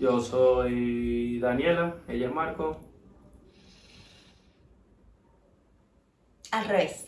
[0.00, 2.80] yo soy Daniela, ella es Marco.
[6.50, 7.06] Al revés.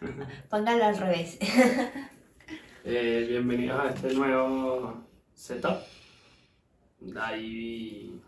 [0.50, 1.38] Póngalo al revés.
[2.90, 5.04] Eh, bienvenidos a este nuevo
[5.34, 5.78] setup.
[7.20, 8.18] Hay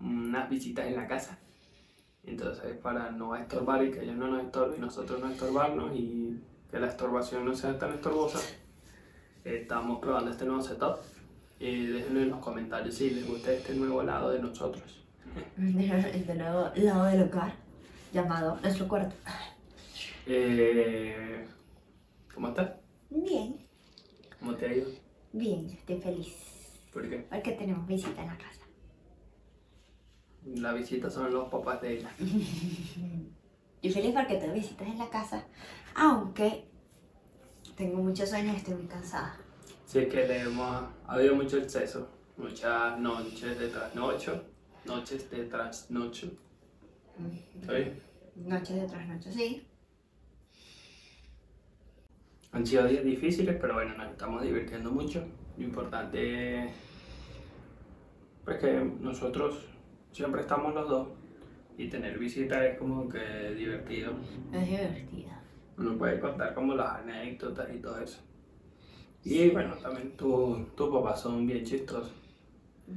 [0.00, 1.38] unas visitas en la casa.
[2.22, 6.40] Entonces, para no estorbar y que ellos no nos estorben y nosotros no estorbarnos y
[6.70, 8.40] que la estorbación no sea tan estorbosa,
[9.54, 10.98] estamos probando este nuevo setup.
[11.58, 15.02] Y déjenlo en los comentarios si les gusta este nuevo lado de nosotros.
[15.58, 17.54] Este nuevo lado del hogar,
[18.12, 19.14] llamado nuestro cuarto.
[20.26, 21.46] Eh,
[22.34, 22.72] ¿Cómo estás?
[23.10, 23.56] Bien,
[24.38, 24.88] ¿Cómo te ha ido?
[25.32, 26.34] bien, estoy feliz.
[26.92, 27.26] ¿Por qué?
[27.30, 28.62] Porque tenemos visita en la casa.
[30.46, 32.10] La visita son los papás de ella.
[33.82, 35.44] Estoy feliz porque tengo visitas en la casa,
[35.94, 36.64] aunque
[37.76, 39.36] tengo muchos sueños y estoy muy cansada.
[39.84, 40.66] Si es que le hemos,
[41.06, 44.42] ha habido mucho exceso, muchas noches de trasnocho,
[44.84, 46.32] noches de trasnocho.
[47.60, 48.00] ¿Está bien?
[48.34, 49.66] Noches de trasnocho, sí.
[52.52, 55.22] Han sido días difíciles, pero bueno, nos estamos divirtiendo mucho.
[55.58, 56.72] Lo importante es
[58.44, 59.66] pues, que nosotros
[60.10, 61.08] siempre estamos los dos
[61.76, 64.14] y tener visita es como que divertido.
[64.52, 65.45] Es divertido.
[65.78, 68.20] Uno puede contar como las anécdotas y todo eso.
[69.24, 72.12] Y bueno, también tu, tu papá son bien chistosos.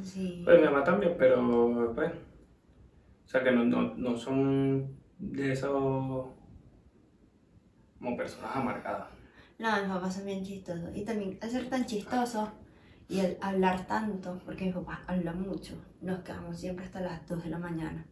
[0.03, 0.41] Sí.
[0.45, 2.11] Pues mi mamá también, pero pues.
[2.11, 6.27] O sea que no, no, no son de esos
[7.99, 9.07] como personas amargadas.
[9.59, 10.89] No, mis papás son bien chistosos.
[10.95, 12.49] Y también al ser tan chistosos
[13.09, 17.43] y al hablar tanto, porque mi papá habla mucho, nos quedamos siempre hasta las 2
[17.43, 18.05] de la mañana.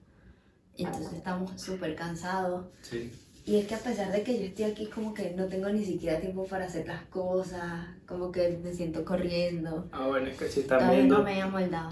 [0.75, 2.67] Entonces estamos súper cansados.
[2.81, 3.11] Sí.
[3.47, 5.83] Y es que a pesar de que yo estoy aquí, como que no tengo ni
[5.85, 9.87] siquiera tiempo para hacer las cosas, como que me siento corriendo.
[9.93, 11.89] Ah, bueno, es que si Todavía viendo no me he amoldado.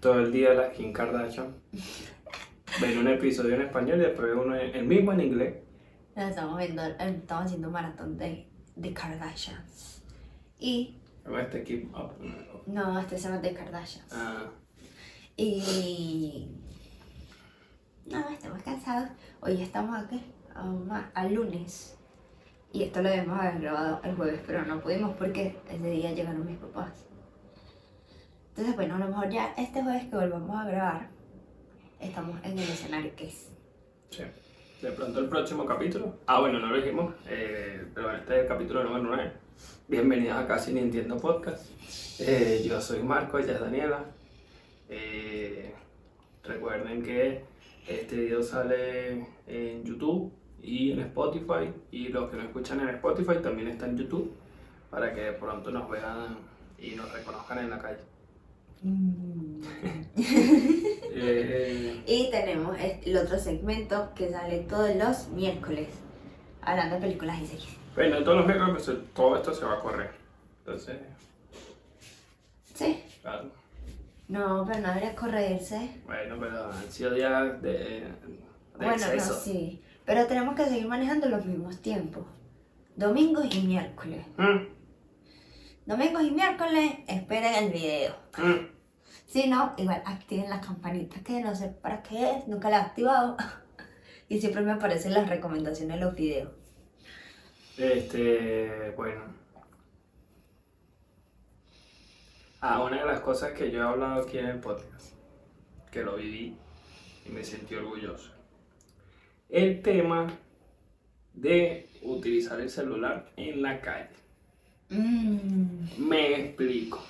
[0.00, 1.54] todo el día la Kim Kardashian,
[2.80, 5.54] ven un episodio en español y después uno en- el mismo en inglés.
[6.16, 10.02] Nos Estamos viendo, eh, estamos haciendo maratón de, de Kardashians.
[10.58, 10.96] Y,
[11.40, 12.12] Este Keep Up.
[12.66, 14.12] no, este se llama The Kardashians.
[14.12, 14.50] Ah,
[15.36, 16.48] Y.
[18.06, 19.10] No, estamos cansados.
[19.40, 20.20] Hoy estamos aquí,
[20.56, 21.96] a, ma- a lunes.
[22.72, 26.44] Y esto lo debemos haber grabado el jueves, pero no pudimos porque ese día llegaron
[26.44, 27.06] mis papás.
[28.50, 31.08] Entonces, bueno, a lo mejor ya este jueves que volvamos a grabar,
[32.00, 33.50] estamos en el escenario que es.
[34.10, 34.22] sí.
[34.82, 36.18] De pronto el próximo capítulo.
[36.26, 39.32] Ah, bueno, no lo dijimos, eh, pero este es el capítulo número 9.
[39.88, 41.64] Bienvenidos a Casi Ni Entiendo Podcast.
[42.20, 44.04] Eh, yo soy Marco, ella es Daniela.
[44.90, 45.74] Eh,
[46.44, 47.42] recuerden que
[47.88, 50.30] este video sale en YouTube
[50.66, 51.72] y en Spotify.
[51.90, 54.32] Y los que no escuchan en Spotify también está en YouTube
[54.90, 56.36] para que pronto nos vean
[56.78, 58.00] y nos reconozcan en la calle.
[61.18, 65.88] Eh, Y tenemos el otro segmento que sale todos los miércoles,
[66.60, 67.68] hablando de películas y series.
[67.94, 70.10] bueno, todos los miércoles pues, todo esto se va a correr.
[70.58, 70.96] Entonces,
[72.74, 73.02] Sí.
[73.22, 73.50] claro.
[74.28, 75.90] No, pero no debería correrse.
[76.04, 78.04] Bueno, pero han sido días de, de
[78.76, 79.32] Bueno, exceso.
[79.34, 79.80] no, sí.
[80.06, 82.24] Pero tenemos que seguir manejando los mismos tiempos.
[82.94, 84.24] Domingos y miércoles.
[84.38, 84.76] Mm,
[85.84, 88.16] Domingos y miércoles, esperen el video.
[88.38, 88.76] mm.
[89.26, 92.80] Si no, igual activen la campanita, que no sé para qué es, nunca la he
[92.80, 93.36] activado.
[94.28, 96.52] y siempre me aparecen las recomendaciones de los videos.
[97.76, 99.22] Este, bueno.
[102.60, 105.12] Ah, una de las cosas que yo he hablado aquí en el podcast,
[105.90, 106.56] que lo viví
[107.26, 108.35] y me sentí orgulloso.
[109.48, 110.26] El tema
[111.34, 114.10] de utilizar el celular en la calle.
[114.88, 115.88] Mmm.
[115.98, 117.02] Me explico.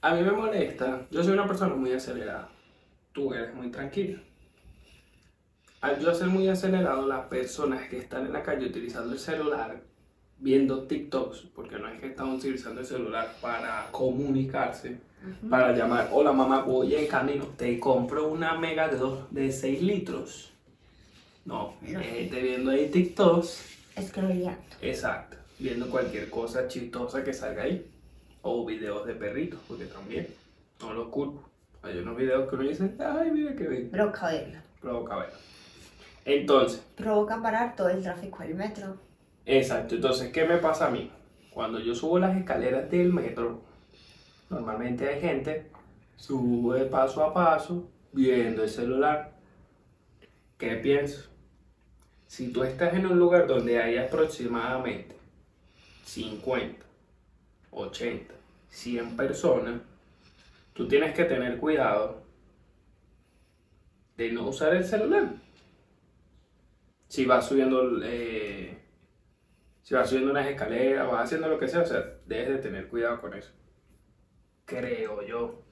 [0.00, 2.48] A mí me molesta, yo soy una persona muy acelerada,
[3.12, 4.20] tú eres muy tranquila.
[5.80, 9.80] Al yo ser muy acelerado, las personas que están en la calle utilizando el celular,
[10.38, 14.98] viendo TikToks, porque no es que están utilizando el celular para comunicarse,
[15.48, 19.82] para llamar, hola mamá, voy en camino, te compro una mega de, dos, de 6
[19.82, 20.52] litros.
[21.44, 23.64] No, gente viendo ahí TikToks.
[24.80, 27.86] Exacto, viendo cualquier cosa chistosa que salga ahí.
[28.44, 30.26] O videos de perritos, porque también,
[30.80, 31.48] no los culpo.
[31.82, 34.58] Hay unos videos que uno dice, ay, mira qué bien, Provoca verlo.
[34.80, 35.30] provoca ver.
[36.24, 38.96] Entonces, Provoca parar todo el tráfico del metro.
[39.46, 41.10] exacto, entonces, ¿qué me pasa a mí?
[41.52, 43.60] Cuando yo subo las escaleras del metro,
[44.52, 45.70] normalmente hay gente,
[46.16, 49.32] sube paso a paso, viendo el celular.
[50.58, 51.28] ¿Qué pienso?
[52.26, 55.16] Si tú estás en un lugar donde hay aproximadamente
[56.04, 56.84] 50,
[57.70, 58.34] 80,
[58.68, 59.80] 100 personas,
[60.74, 62.22] tú tienes que tener cuidado
[64.16, 65.30] de no usar el celular.
[67.08, 68.78] Si vas subiendo, eh,
[69.82, 72.88] si vas subiendo unas escaleras, vas haciendo lo que sea, o sea, debes de tener
[72.88, 73.52] cuidado con eso.
[74.66, 75.62] Creo yo.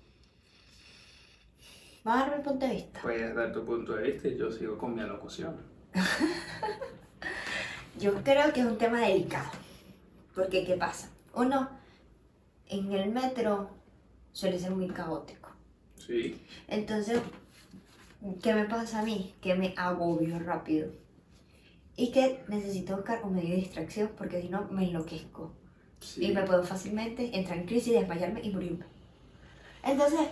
[2.05, 3.01] ¿Vas a dar mi punto de vista?
[3.03, 5.57] Puedes dar tu punto de vista y yo sigo con mi alocución.
[7.99, 9.51] Yo creo que es un tema delicado.
[10.35, 11.11] Porque, ¿qué pasa?
[11.35, 11.69] Uno,
[12.69, 13.71] en el metro
[14.33, 15.51] suele ser muy caótico.
[15.97, 16.41] Sí.
[16.69, 17.21] Entonces,
[18.43, 19.35] ¿qué me pasa a mí?
[19.43, 20.93] Que me agobio rápido.
[21.97, 25.53] Y que necesito buscar un medio de distracción porque si no me enloquezco.
[26.17, 28.85] Y me puedo fácilmente entrar en crisis, desmayarme y morirme.
[29.83, 30.29] Entonces,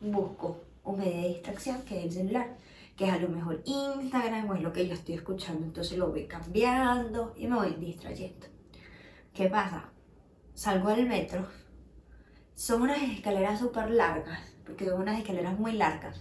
[0.00, 2.56] busco un medio de distracción que es el celular,
[2.96, 5.64] que es a lo mejor Instagram o es lo que yo estoy escuchando.
[5.64, 8.46] Entonces lo voy cambiando y me voy distrayendo.
[9.32, 9.88] ¿Qué pasa?
[10.54, 11.46] Salgo del metro,
[12.54, 16.20] son unas escaleras súper largas, porque son unas escaleras muy largas.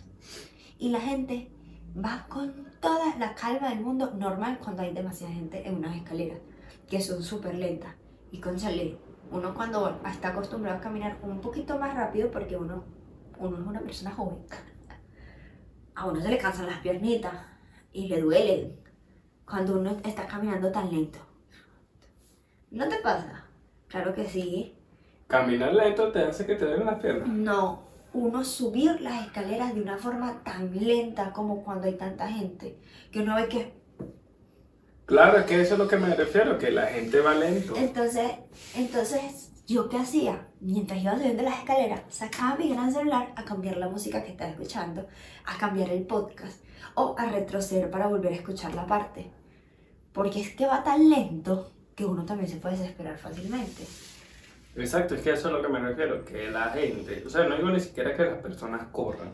[0.79, 1.51] Y la gente
[1.93, 6.39] va con toda la calma del mundo normal cuando hay demasiada gente en unas escaleras,
[6.89, 7.93] que son súper lentas.
[8.31, 8.55] Y con
[9.31, 12.83] uno cuando está acostumbrado a caminar un poquito más rápido, porque uno,
[13.39, 14.39] uno es una persona joven,
[15.95, 17.33] a uno se le cansan las piernitas
[17.93, 18.79] y le duelen
[19.45, 21.19] cuando uno está caminando tan lento.
[22.71, 23.45] ¿No te pasa?
[23.87, 24.75] Claro que sí.
[25.27, 27.27] Caminar lento te hace que te den las piernas.
[27.27, 27.83] No,
[28.13, 32.77] uno subir las escaleras de una forma tan lenta como cuando hay tanta gente,
[33.11, 33.80] que uno ve que...
[35.11, 37.75] Claro, es que eso es lo que me refiero, que la gente va lento.
[37.75, 38.31] Entonces,
[38.73, 40.47] entonces, ¿yo qué hacía?
[40.61, 44.51] Mientras iba subiendo las escaleras, sacaba mi gran celular a cambiar la música que estaba
[44.51, 45.09] escuchando,
[45.43, 46.63] a cambiar el podcast
[46.95, 49.29] o a retroceder para volver a escuchar la parte.
[50.13, 53.83] Porque es que va tan lento que uno también se puede desesperar fácilmente.
[54.77, 57.57] Exacto, es que eso es lo que me refiero, que la gente, o sea, no
[57.57, 59.33] digo ni siquiera que las personas corran,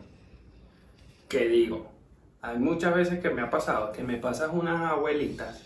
[1.28, 1.97] que digo,
[2.42, 5.62] hay muchas veces que me ha pasado que me pasas unas abuelitas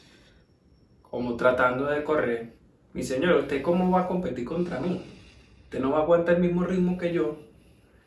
[1.02, 2.54] como tratando de correr,
[2.94, 5.04] mi señor, ¿usted cómo va a competir contra mí?
[5.64, 7.36] Usted no va a aguantar el mismo ritmo que yo,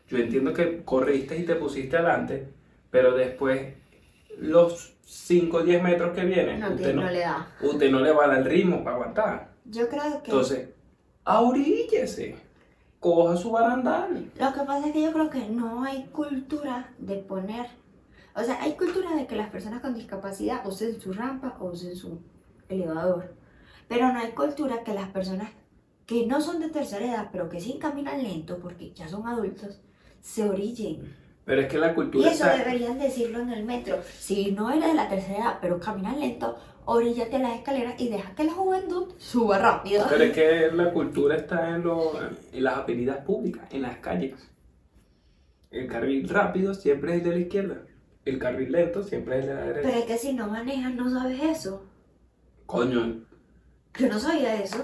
[0.07, 2.47] yo entiendo que corriste y te pusiste adelante,
[2.89, 3.73] pero después
[4.39, 7.47] los 5 o 10 metros que vienen, No, usted, no, no le da.
[7.61, 9.49] usted no le va a dar el ritmo para aguantar.
[9.65, 10.31] Yo creo que...
[10.31, 10.69] Entonces,
[11.25, 12.35] ahoríllese,
[12.99, 14.31] coja su barandal.
[14.39, 17.67] Lo que pasa es que yo creo que no hay cultura de poner,
[18.35, 21.95] o sea, hay cultura de que las personas con discapacidad usen su rampa o usen
[21.95, 22.19] su
[22.69, 23.35] elevador,
[23.87, 25.49] pero no hay cultura que las personas
[26.05, 29.81] que no son de tercera edad, pero que sí caminan lento porque ya son adultos,
[30.21, 31.15] se orillen.
[31.45, 32.57] Pero es que la Y cultura eso está...
[32.57, 34.01] deberían decirlo en el metro.
[34.17, 38.09] Si no eres de la tercera edad, pero caminas lento, oríllate a las escaleras y
[38.09, 40.05] deja que la juventud suba rápido.
[40.07, 44.33] Pero es que la cultura está en, lo- en las avenidas públicas, en las calles.
[45.69, 47.85] El carril rápido siempre es el de la izquierda.
[48.25, 49.87] El carril lento siempre es el de la derecha.
[49.87, 51.85] Pero es que si no manejas, no sabes eso.
[52.65, 53.21] Coño.
[53.99, 54.83] Yo no sabía eso.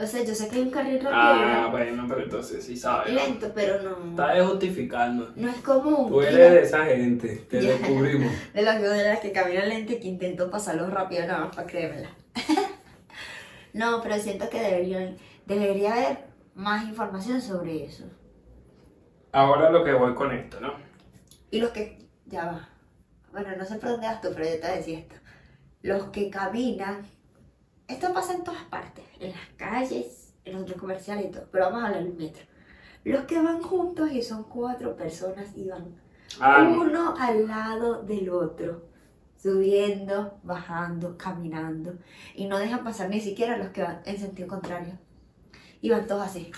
[0.00, 3.12] O sea, yo sé que hay un carril Ah, rápido bueno, pero entonces sí sabes.
[3.12, 4.10] lento, pero no.
[4.10, 5.32] Estás justificando.
[5.34, 6.08] No es común.
[6.08, 7.70] Tú eres de esa gente, te Ya.
[7.72, 8.32] descubrimos.
[8.54, 11.66] De las de las que caminan lento y que intento pasarlo rápido nada más para
[11.66, 12.10] creérmela.
[13.72, 15.16] no, pero siento que deberían,
[15.46, 16.18] debería haber
[16.54, 18.04] más información sobre eso.
[19.32, 20.74] Ahora lo que voy con esto, ¿no?
[21.50, 22.07] Y los que.
[22.28, 22.68] Ya va.
[23.32, 25.14] Bueno, no sé por dónde vas tú, pero yo te voy a decir esto.
[25.82, 27.02] Los que caminan.
[27.86, 29.04] Esto pasa en todas partes.
[29.20, 31.46] En las calles, en los centros comerciales y todo.
[31.50, 32.42] Pero vamos a hablar del metro.
[33.04, 35.94] Los que van juntos y son cuatro personas y van
[36.40, 36.82] Ah, no.
[36.82, 38.86] uno al lado del otro.
[39.40, 41.94] Subiendo, bajando, caminando.
[42.34, 44.98] Y no dejan pasar ni siquiera los que van en sentido contrario.
[45.80, 46.50] Y van todos así.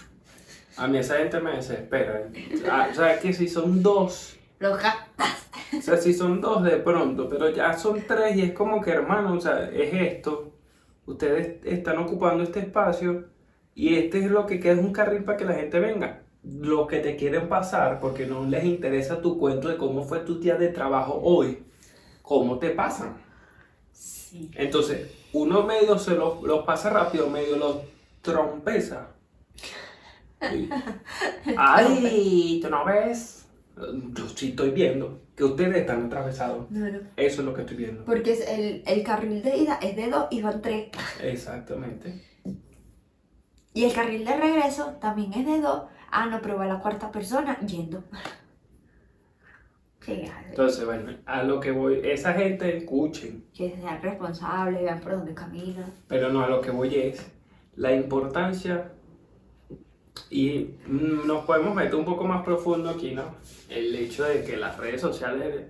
[0.76, 2.22] A mí esa gente me desespera.
[2.70, 5.39] Ah, o sea, que si son dos, Los gastas.
[5.78, 8.90] O sea, si son dos de pronto, pero ya son tres y es como que,
[8.90, 10.52] hermano, o sea, es esto.
[11.06, 13.26] Ustedes están ocupando este espacio
[13.74, 16.22] y este es lo que queda es un carril para que la gente venga.
[16.42, 20.40] Los que te quieren pasar porque no les interesa tu cuento de cómo fue tu
[20.40, 21.64] día de trabajo hoy,
[22.22, 23.16] ¿cómo te pasan?
[23.92, 24.50] Sí.
[24.54, 27.76] Entonces, uno medio se los, los pasa rápido, medio los
[28.22, 29.08] trompeza.
[31.56, 33.46] Ay, tú no ves.
[34.12, 36.70] Yo sí estoy viendo que ustedes están atravesados.
[36.70, 36.98] No, no.
[37.16, 38.04] Eso es lo que estoy viendo.
[38.04, 40.90] Porque es el, el carril de ida es de dos y van tres.
[41.22, 42.22] Exactamente.
[43.72, 45.84] Y el carril de regreso también es de dos.
[46.10, 48.04] Ah, no, pero va la cuarta persona yendo.
[50.00, 50.24] Sí.
[50.50, 55.32] Entonces, bueno, a lo que voy, esa gente escuchen, que sean responsables, vean por dónde
[55.32, 55.90] caminan.
[56.06, 57.26] pero no a lo que voy es
[57.76, 58.92] la importancia
[60.30, 63.36] y mm, nos podemos meter un poco más profundo aquí, ¿no?
[63.68, 65.66] El hecho de que las redes sociales,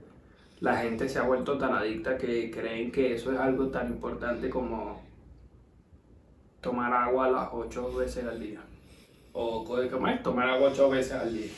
[0.61, 4.51] la gente se ha vuelto tan adicta que creen que eso es algo tan importante
[4.51, 5.03] como
[6.61, 8.61] tomar agua las ocho veces al día.
[9.33, 10.23] O ¿cómo es?
[10.23, 11.51] Tomar agua ocho veces al día.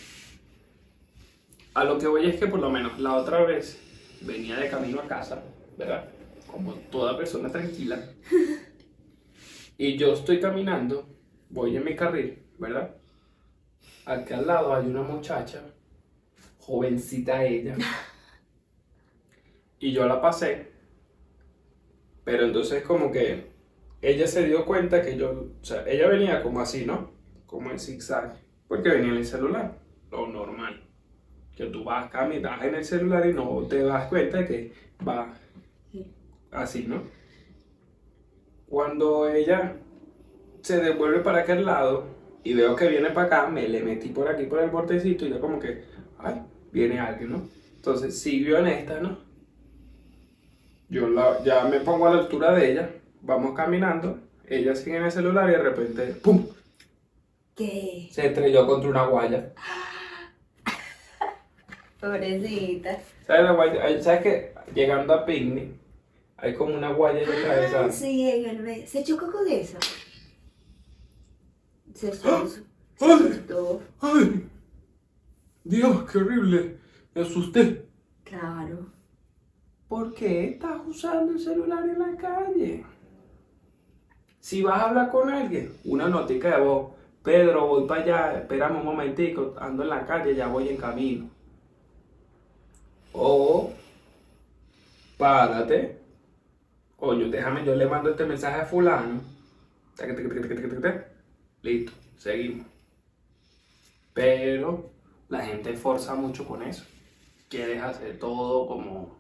[1.75, 3.81] A lo que voy es que por lo menos la otra vez
[4.21, 5.43] venía de camino a casa,
[5.79, 6.05] ¿verdad?
[6.51, 7.99] Como toda persona tranquila.
[9.79, 11.09] Y yo estoy caminando,
[11.49, 12.95] voy en mi carril, ¿verdad?
[14.07, 15.61] Aquí al lado hay una muchacha,
[16.59, 17.77] jovencita ella.
[19.81, 20.71] Y yo la pasé.
[22.23, 23.51] Pero entonces como que
[24.01, 27.11] ella se dio cuenta que yo, o sea, ella venía como así, ¿no?
[27.47, 28.37] Como en zigzag,
[28.69, 29.77] porque venía en el celular,
[30.09, 30.89] lo normal.
[31.57, 34.73] Que tú vas caminando en el celular y no te das cuenta de que
[35.05, 35.35] va
[35.91, 36.15] Sí.
[36.53, 37.03] así, ¿no?
[38.69, 39.77] Cuando ella
[40.61, 42.07] se devuelve para aquel lado
[42.45, 45.31] y veo que viene para acá, me le metí por aquí por el bordecito y
[45.31, 45.85] yo como que,
[46.19, 47.49] ay, viene alguien, ¿no?
[47.77, 49.19] Entonces siguió en esta, ¿no?
[50.89, 52.91] Yo la- ya me pongo a la altura de ella,
[53.23, 56.47] vamos caminando, ella sigue en el celular y de repente, ¡pum!
[57.57, 59.53] Que, Se estrelló contra una guaya.
[62.01, 62.99] pobrecita.
[63.27, 63.85] ¿Sabes la guaya?
[63.85, 65.69] Ay, ¿Sabes que Llegando a picnic,
[66.39, 67.93] hay como una guaya de Ah, atravesada.
[67.93, 68.87] sí, en el.
[68.89, 69.77] ¿Se chocó con eso?
[71.95, 72.49] Se asustó.
[72.49, 72.65] Se
[73.01, 73.13] ¡Ay!
[73.13, 73.83] asustó.
[74.01, 74.49] ¡Ay!
[75.65, 76.79] Dios, qué horrible.
[77.15, 77.87] Me asusté.
[78.25, 78.87] Claro.
[79.89, 82.85] ¿Por qué estás usando el celular en la calle?
[84.41, 86.93] Si vas a hablar con alguien, una notica de voz.
[87.23, 91.31] Pedro, voy para allá, espérame un momentico, ando en la calle, ya voy en camino.
[93.13, 93.73] O,
[95.19, 95.99] párate.
[96.97, 99.21] Coño, déjame, yo le mando este mensaje a fulano.
[101.63, 102.67] Listo, seguimos.
[104.15, 104.91] Pero
[105.29, 106.85] la gente forza mucho con eso.
[107.49, 109.17] Quieres hacer todo como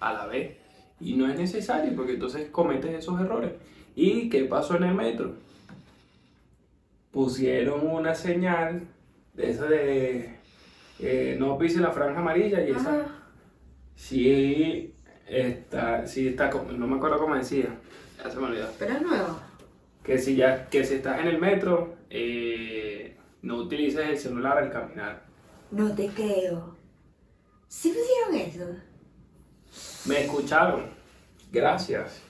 [0.00, 0.56] a la vez.
[1.00, 3.52] Y no es necesario porque entonces cometes esos errores.
[3.94, 5.34] ¿Y qué pasó en el metro?
[7.12, 8.82] Pusieron una señal
[9.34, 10.38] de esa de
[10.98, 13.06] eh, no pise la franja amarilla y esa Ajá.
[13.94, 14.94] sí
[15.26, 17.78] está, sí está, no me acuerdo cómo decía,
[18.22, 18.68] ya se me olvidó.
[18.78, 19.47] Pero es nuevo.
[20.08, 24.72] Que si ya, que si estás en el metro, eh, no utilices el celular al
[24.72, 25.22] caminar.
[25.70, 26.74] No te creo.
[27.68, 30.08] ¿Sí pusieron eso?
[30.08, 30.86] Me escucharon.
[31.52, 32.22] Gracias.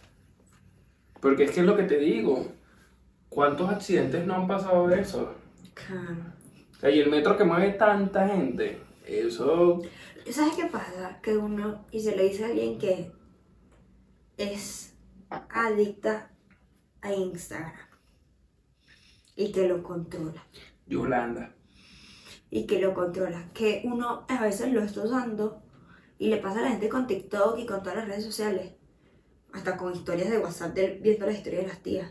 [1.20, 2.49] Porque es que es lo que te digo.
[3.28, 5.37] ¿Cuántos accidentes no han pasado de eso?
[5.75, 6.35] Claro.
[6.73, 9.82] O sea, y el metro que mueve tanta gente, eso...
[10.28, 11.20] ¿Sabes qué pasa?
[11.23, 13.12] Que uno, y se lo dice a alguien que
[14.37, 14.97] es
[15.30, 16.32] adicta
[17.02, 17.73] a Instagram
[19.37, 20.45] y que lo controla.
[20.87, 21.55] Yolanda.
[22.50, 23.50] y que lo controla.
[23.52, 25.62] Que uno a veces lo está usando
[26.19, 28.73] y le pasa a la gente con TikTok y con todas las redes sociales,
[29.52, 32.11] hasta con historias de WhatsApp de- viendo la historia de las tías,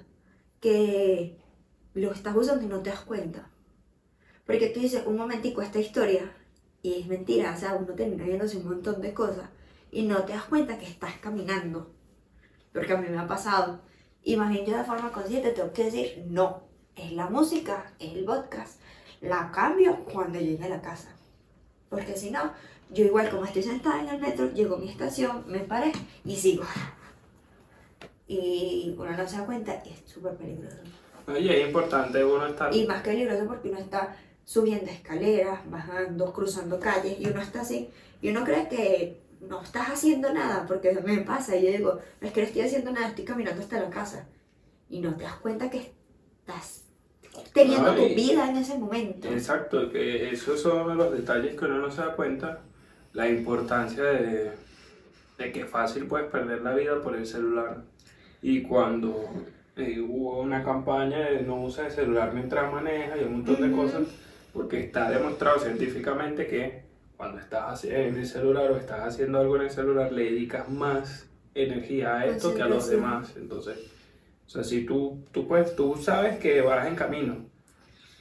[0.61, 1.37] que
[1.95, 3.49] lo estás usando y no te das cuenta.
[4.45, 6.31] Porque tú dices, un momentico esta historia
[6.83, 9.49] y es mentira, o sea, uno termina viéndose un montón de cosas
[9.91, 11.91] y no te das cuenta que estás caminando.
[12.71, 13.81] Porque a mí me ha pasado.
[14.27, 16.63] Y más bien yo de forma consciente tengo que decir, no,
[16.97, 18.77] es la música, es el podcast
[19.21, 21.15] la cambio cuando llegue a la casa.
[21.87, 22.51] Porque si no,
[22.89, 25.93] yo igual como estoy sentada en el metro, llego a mi estación, me paré
[26.25, 26.65] y sigo.
[28.27, 30.75] Y uno no se da cuenta y es súper peligroso.
[31.25, 32.75] Oye, es importante uno estar...
[32.75, 37.61] Y más que peligroso porque uno está subiendo escaleras, bajando, cruzando calles y uno está
[37.61, 37.91] así.
[38.21, 42.27] Y uno cree que no estás haciendo nada porque me pasa y yo digo, no
[42.27, 44.27] es que no estoy haciendo nada, estoy caminando hasta la casa.
[44.89, 45.91] Y no te das cuenta que
[46.39, 46.85] estás
[47.53, 48.15] teniendo tu Ay.
[48.15, 49.27] vida en ese momento.
[49.29, 52.61] Exacto, que esos son los detalles que uno no se da cuenta,
[53.13, 54.51] la importancia de,
[55.37, 57.83] de que fácil puedes perder la vida por el celular.
[58.41, 59.25] Y cuando
[59.75, 63.69] eh, hubo una campaña de no usa el celular mientras maneja y un montón de
[63.69, 63.83] Ujú.
[63.83, 64.03] cosas,
[64.53, 66.86] porque está demostrado científicamente que
[67.17, 71.27] cuando estás en el celular o estás haciendo algo en el celular, le dedicas más
[71.55, 73.35] energía a esto que a los demás.
[73.35, 73.77] Entonces,
[74.45, 77.45] o sea, si tú, tú, puedes, tú sabes que vas en camino,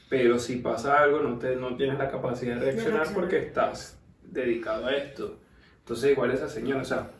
[0.09, 4.87] pero si pasa algo no, te, no tienes la capacidad de reaccionar porque estás dedicado
[4.87, 5.37] a esto.
[5.79, 7.11] Entonces igual esa señora, o sea,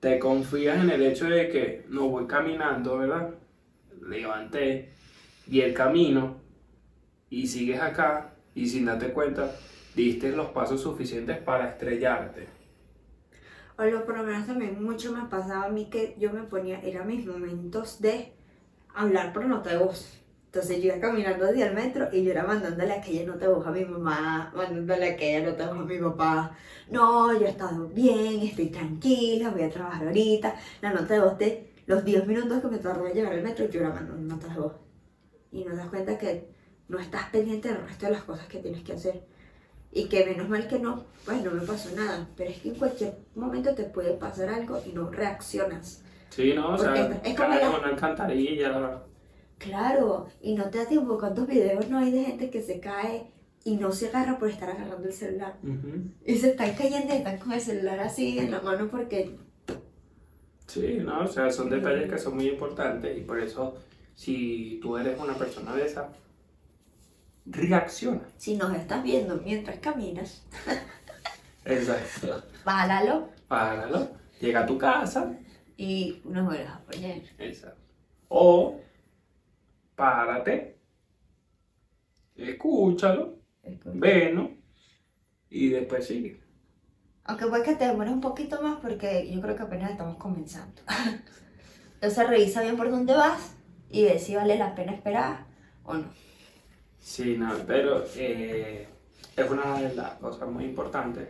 [0.00, 3.30] te confías en el hecho de que no voy caminando, ¿verdad?
[4.06, 4.92] Levanté,
[5.46, 6.36] vi el camino
[7.28, 9.50] y sigues acá y sin darte cuenta,
[9.96, 12.46] diste los pasos suficientes para estrellarte.
[13.78, 16.80] O lo por lo menos también mucho me pasaba a mí que yo me ponía,
[16.80, 18.32] eran mis momentos de
[18.94, 20.20] hablar por nota de voz.
[20.46, 23.66] Entonces yo iba caminando hacia el metro y yo era mandándole aquella nota de voz
[23.66, 26.56] a mi mamá, mandándole aquella nota de voz a mi papá.
[26.90, 30.54] No, yo he estado bien, estoy tranquila, voy a trabajar ahorita.
[30.80, 33.68] La nota de voz de los 10 minutos que me tardó en llegar al metro,
[33.68, 34.72] yo era mandando notas de voz.
[35.52, 36.48] Y no das cuenta que
[36.88, 39.35] no estás pendiente del resto de las cosas que tienes que hacer.
[39.92, 42.28] Y que menos mal que no, pues no me pasó nada.
[42.36, 46.02] Pero es que en cualquier momento te puede pasar algo y no reaccionas.
[46.30, 49.02] Sí, no, o sea, Porque es como la- una alcantarilla.
[49.58, 51.18] Claro, y no te da tiempo.
[51.18, 53.30] ¿Cuántos videos no hay de gente que se cae
[53.64, 55.56] y no se agarra por estar agarrando el celular?
[55.62, 56.10] Ujú.
[56.26, 59.34] Y se están cayendo y están con el celular así en la mano porque
[60.66, 63.76] Sí, no, o sea, son detalles que son muy importantes y por eso,
[64.14, 66.08] si tú eres una persona de esa,
[67.46, 68.22] reacciona.
[68.36, 70.44] si nos estás viendo mientras caminas,
[71.64, 72.44] Exacto.
[72.64, 74.08] páralo Páralo,
[74.40, 75.32] llega a tu casa,
[75.76, 77.22] y nos vuelves a poner.
[77.38, 77.80] exacto.
[78.28, 78.80] O
[79.94, 80.78] párate,
[82.34, 83.38] escúchalo,
[83.84, 84.50] velo
[85.48, 86.40] y después sigue.
[87.24, 90.82] Aunque puede que te demores un poquito más porque yo creo que apenas estamos comenzando.
[91.94, 93.54] Entonces revisa bien por dónde vas
[93.90, 95.46] y ve si vale la pena esperar
[95.84, 96.08] o no.
[97.06, 98.88] Sí, no, pero eh,
[99.36, 101.28] es una de las cosas muy importantes.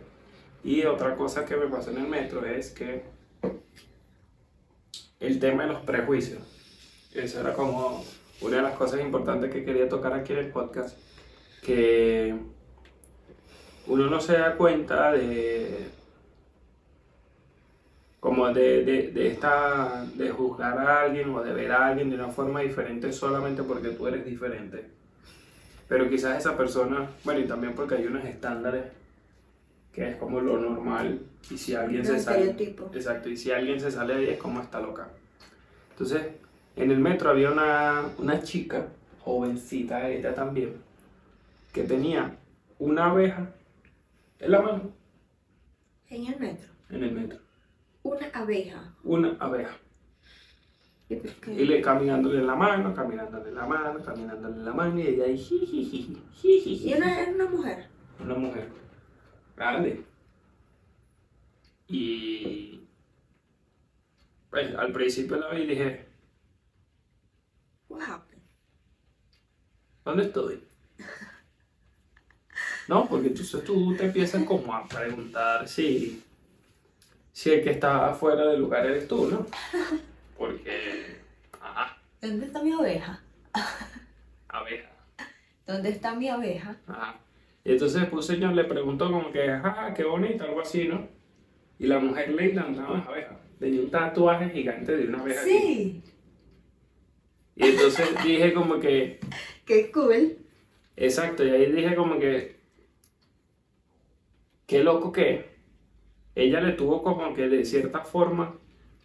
[0.63, 3.03] Y otra cosa que me pasó en el metro es que
[5.19, 6.41] el tema de los prejuicios,
[7.13, 8.03] eso era como
[8.41, 10.97] una de las cosas importantes que quería tocar aquí en el podcast,
[11.61, 12.35] que
[13.85, 15.89] uno no se da cuenta de
[18.19, 22.15] como de, de, de esta de juzgar a alguien o de ver a alguien de
[22.15, 24.96] una forma diferente solamente porque tú eres diferente.
[25.87, 28.85] Pero quizás esa persona, bueno, y también porque hay unos estándares
[29.93, 32.55] que es como lo normal y si alguien se sale
[32.93, 35.07] exacto y si alguien se sale de ahí es como está loca.
[35.91, 36.21] Entonces
[36.75, 38.87] en el metro había una, una chica
[39.21, 40.75] jovencita ella también
[41.73, 42.37] que tenía
[42.77, 43.49] una abeja
[44.39, 44.91] en la mano.
[46.09, 46.69] En el metro.
[46.89, 47.39] en el metro.
[48.03, 48.93] Una abeja.
[49.03, 49.77] una abeja
[51.09, 55.07] ¿Y le caminándole en la mano caminándole en la mano caminándole en la mano y
[55.07, 56.89] ella ahí jijiji, jijiji.
[56.89, 57.87] Y una, era una mujer.
[58.19, 58.69] una mujer
[59.55, 60.03] grande.
[61.87, 62.81] Y
[64.49, 66.05] pues al principio la vi y dije,
[67.87, 68.43] What happened?
[70.03, 70.63] ¿dónde estoy?
[72.89, 76.23] No, porque entonces tú te empiezas como a preguntar si,
[77.33, 79.45] si el que está fuera del lugar eres tú, ¿no?
[80.37, 81.17] Porque,
[81.59, 83.21] ajá, ¿Dónde está mi oveja?
[84.49, 84.89] abeja,
[85.65, 86.77] ¿Dónde está mi oveja?
[86.87, 87.19] ajá.
[87.63, 91.07] Y entonces un señor le preguntó como que, ajá, qué bonita, algo así, ¿no?
[91.79, 93.37] Y la mujer le encantaba las abejas.
[93.59, 95.41] Tenía un tatuaje gigante de una abeja.
[95.41, 95.49] aquí.
[95.51, 96.03] Sí.
[97.57, 99.19] Y entonces dije como que,
[99.65, 100.37] Qué cool.
[100.95, 102.57] exacto, y ahí dije como que,
[104.65, 105.57] qué loco que
[106.35, 108.55] ella le tuvo como que de cierta forma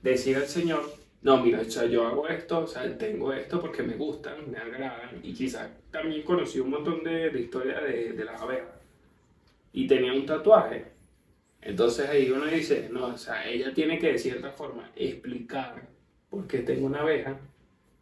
[0.03, 0.85] decir al Señor,
[1.23, 4.59] no, mira, o sea, yo hago esto, o sea, tengo esto porque me gustan, me
[4.59, 8.69] agradan, y quizás también conocí un montón de, de historias de, de las abejas.
[9.73, 10.85] Y tenía un tatuaje.
[11.61, 15.89] Entonces ahí uno dice, no, o sea, ella tiene que de cierta forma explicar
[16.29, 17.39] por qué tengo una abeja,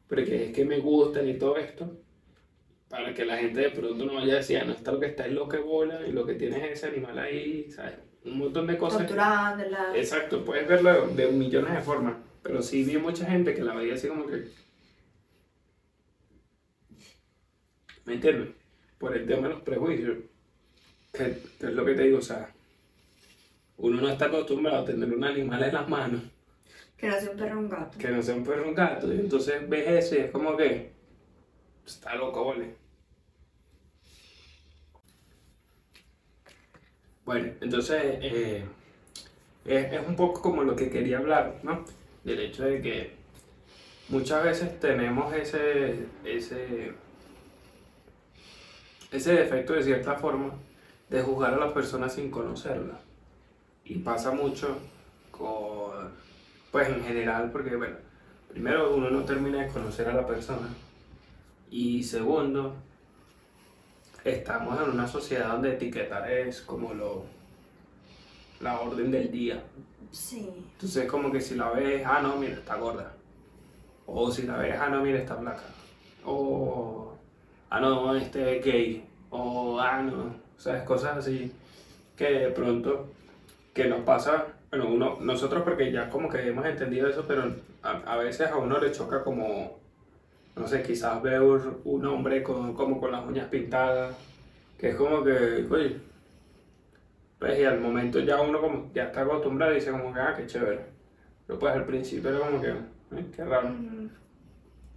[0.08, 1.90] porque es que me gustan y todo esto,
[2.88, 5.06] para que la gente de pronto no vaya a decir, "Ah, no, está lo que
[5.06, 7.94] está es lo que bola y lo que tienes es ese animal ahí, ¿sabes?
[8.24, 9.02] Un montón de cosas.
[9.96, 13.94] Exacto, puedes verlo de millones de formas, pero sí vi mucha gente que la veía
[13.94, 14.48] así como que...
[18.04, 18.50] ¿Me entiendes?
[18.98, 20.18] Por el tema de los prejuicios,
[21.12, 22.52] que, que es lo que te digo, o sea,
[23.78, 26.22] uno no está acostumbrado a tener un animal en las manos
[26.96, 27.98] Que no sea un perro un gato.
[27.98, 30.92] que no sea un perro un gato, y entonces ves eso y es como que
[31.86, 32.74] está loco, ¿vale?
[37.24, 38.64] Bueno, entonces eh,
[39.64, 41.84] es, es un poco como lo que quería hablar, ¿no?
[42.24, 43.14] Del hecho de que
[44.08, 46.92] muchas veces tenemos ese, ese,
[49.10, 50.52] ese defecto de cierta forma
[51.08, 52.98] de juzgar a las personas sin conocerlas.
[53.84, 54.78] Y pasa mucho
[55.30, 56.12] con,
[56.70, 57.96] pues en general, porque bueno,
[58.48, 60.68] primero uno no termina de conocer a la persona.
[61.70, 62.74] Y segundo,
[64.24, 67.24] estamos en una sociedad donde etiquetar es como lo,
[68.60, 69.62] la orden del día.
[70.10, 70.48] Sí.
[70.72, 73.12] Entonces como que si la ves, ah no, mira, está gorda.
[74.06, 75.62] O si la ves, ah no, mira, está flaca.
[76.24, 77.12] O,
[77.70, 79.04] ah no, este es gay.
[79.30, 80.22] O, ah no.
[80.22, 81.52] O O sea, es cosas así
[82.16, 83.08] que de pronto
[83.72, 87.44] que nos pasa, bueno, uno, nosotros porque ya como que hemos entendido eso, pero
[87.82, 89.78] a, a veces a uno le choca como,
[90.56, 94.14] no sé, quizás ver un hombre con, como con las uñas pintadas,
[94.76, 95.96] que es como que, oye,
[97.40, 100.34] pues y al momento ya uno como ya está acostumbrado y dice como que, ah,
[100.36, 100.80] qué chévere.
[101.46, 103.70] Pero pues al principio era como que, "Eh, qué raro.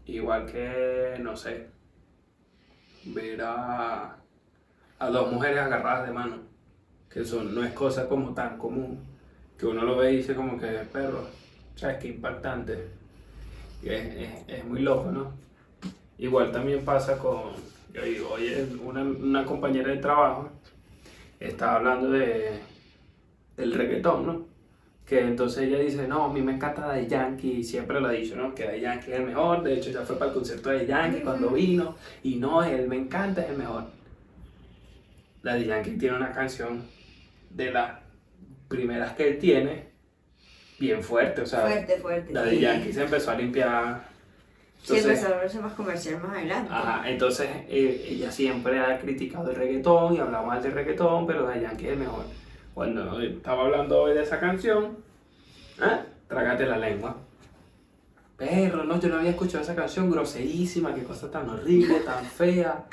[0.05, 1.67] Igual que, no sé,
[3.05, 4.17] ver a,
[4.99, 6.37] a dos mujeres agarradas de mano,
[7.09, 8.99] que eso no es cosa como tan común,
[9.57, 11.27] que uno lo ve y dice como que, perro,
[11.75, 12.87] ¿sabes qué impactante?
[13.81, 15.31] Y es, es- es muy loco, ¿no?
[16.17, 17.51] Igual también pasa con,
[17.93, 20.49] yo digo, oye, una, una compañera de trabajo
[21.47, 22.59] estaba hablando de,
[23.57, 24.47] del reggaetón, ¿no?
[25.05, 28.35] Que entonces ella dice, no, a mí me encanta Daddy Yankee, siempre lo ha dicho,
[28.35, 28.55] ¿no?
[28.55, 30.87] Que Daddy Yankee es el mejor, de hecho ya fue para el concierto de Daddy
[30.87, 33.85] Yankee cuando vino, y no, él me encanta, es el mejor.
[35.43, 36.83] Daddy Yankee tiene una canción
[37.49, 37.99] de las
[38.69, 39.89] primeras que él tiene,
[40.79, 42.33] bien fuerte, o sea, fuerte, fuerte.
[42.33, 42.61] Daddy sí.
[42.61, 44.12] Yankee se empezó a limpiar.
[44.83, 46.73] Sí, Entonces, empezó a más comercial más adelante.
[46.73, 51.43] Ajá, entonces eh, ella siempre ha criticado el reggaetón y hablaba mal del reggaetón, pero
[51.43, 52.25] Daddy Yankee es mejor.
[52.73, 54.97] Cuando estaba hablando hoy de esa canción,
[55.79, 56.01] ¿ah?
[56.27, 57.15] trágate la lengua.
[58.35, 62.83] Perro, no, yo no había escuchado esa canción, groserísima, qué cosa tan horrible, tan fea.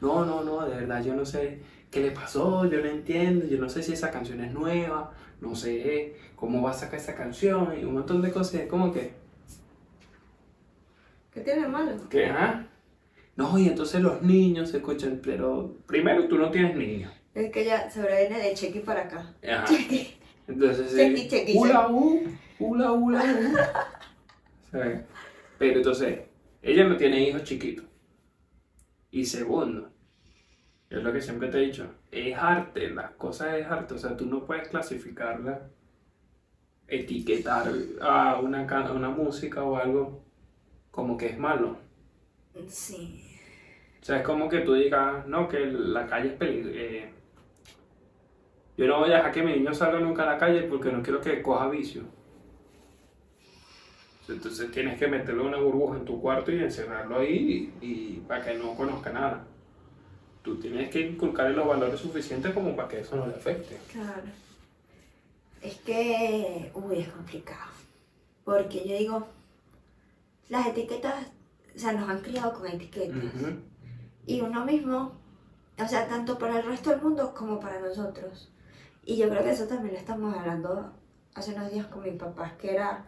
[0.00, 3.58] No, no, no, de verdad, yo no sé qué le pasó, yo no entiendo, yo
[3.58, 5.10] no sé si esa canción es nueva,
[5.40, 9.14] no sé cómo va a sacar esa canción y un montón de cosas, como que,
[11.32, 11.92] ¿Qué tiene malo?
[12.08, 12.26] ¿Qué?
[12.26, 12.66] ¿Ah?
[13.36, 17.12] No, y entonces los niños se escuchan, pero primero tú no tienes niños.
[17.34, 19.34] Es que ya sobreviene de Chequi para acá.
[19.48, 19.64] Ajá.
[19.64, 20.14] Chequi.
[20.48, 21.88] Entonces, Chequi, sí, chequi, hula
[22.58, 23.12] hula hu.
[24.70, 25.02] ¿Sabes?
[25.58, 26.20] Pero entonces,
[26.62, 27.84] ella no tiene hijos chiquitos.
[29.12, 29.90] Y segundo,
[30.88, 34.16] es lo que siempre te he dicho, es arte, las cosas es arte, o sea,
[34.16, 35.70] tú no puedes clasificarla,
[36.86, 40.24] etiquetar a una, una música o algo
[40.90, 41.76] como que es malo.
[42.68, 43.26] Sí.
[44.00, 47.12] O sea, es como que tú digas, no, que la calle es peligrosa.
[48.76, 51.02] yo no voy a dejar que mi niño salga nunca a la calle porque no
[51.02, 52.02] quiero que coja vicio.
[54.28, 58.44] Entonces tienes que meterle una burbuja en tu cuarto y encerrarlo ahí y, y para
[58.44, 59.44] que no conozca nada.
[60.42, 63.76] Tú tienes que inculcarle los valores suficientes como para que eso no le afecte.
[63.92, 64.28] Claro.
[65.60, 67.70] Es que, uy, es complicado.
[68.44, 69.28] Porque yo digo,
[70.50, 71.14] las etiquetas,
[71.74, 73.16] o sea, nos han criado con etiquetas.
[73.16, 73.60] Ujú.
[74.26, 75.12] Y uno mismo,
[75.78, 78.52] o sea, tanto para el resto del mundo como para nosotros.
[79.04, 80.92] Y yo creo que eso también lo estamos hablando
[81.34, 83.06] hace unos días con mi papá, que era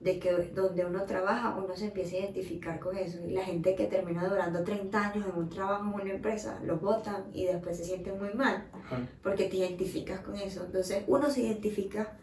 [0.00, 3.18] de que donde uno trabaja, uno se empieza a identificar con eso.
[3.24, 6.80] Y la gente que termina durando 30 años en un trabajo, en una empresa, los
[6.80, 9.06] votan y después se sienten muy mal Ajá.
[9.22, 10.64] porque te identificas con eso.
[10.64, 12.16] Entonces uno se identifica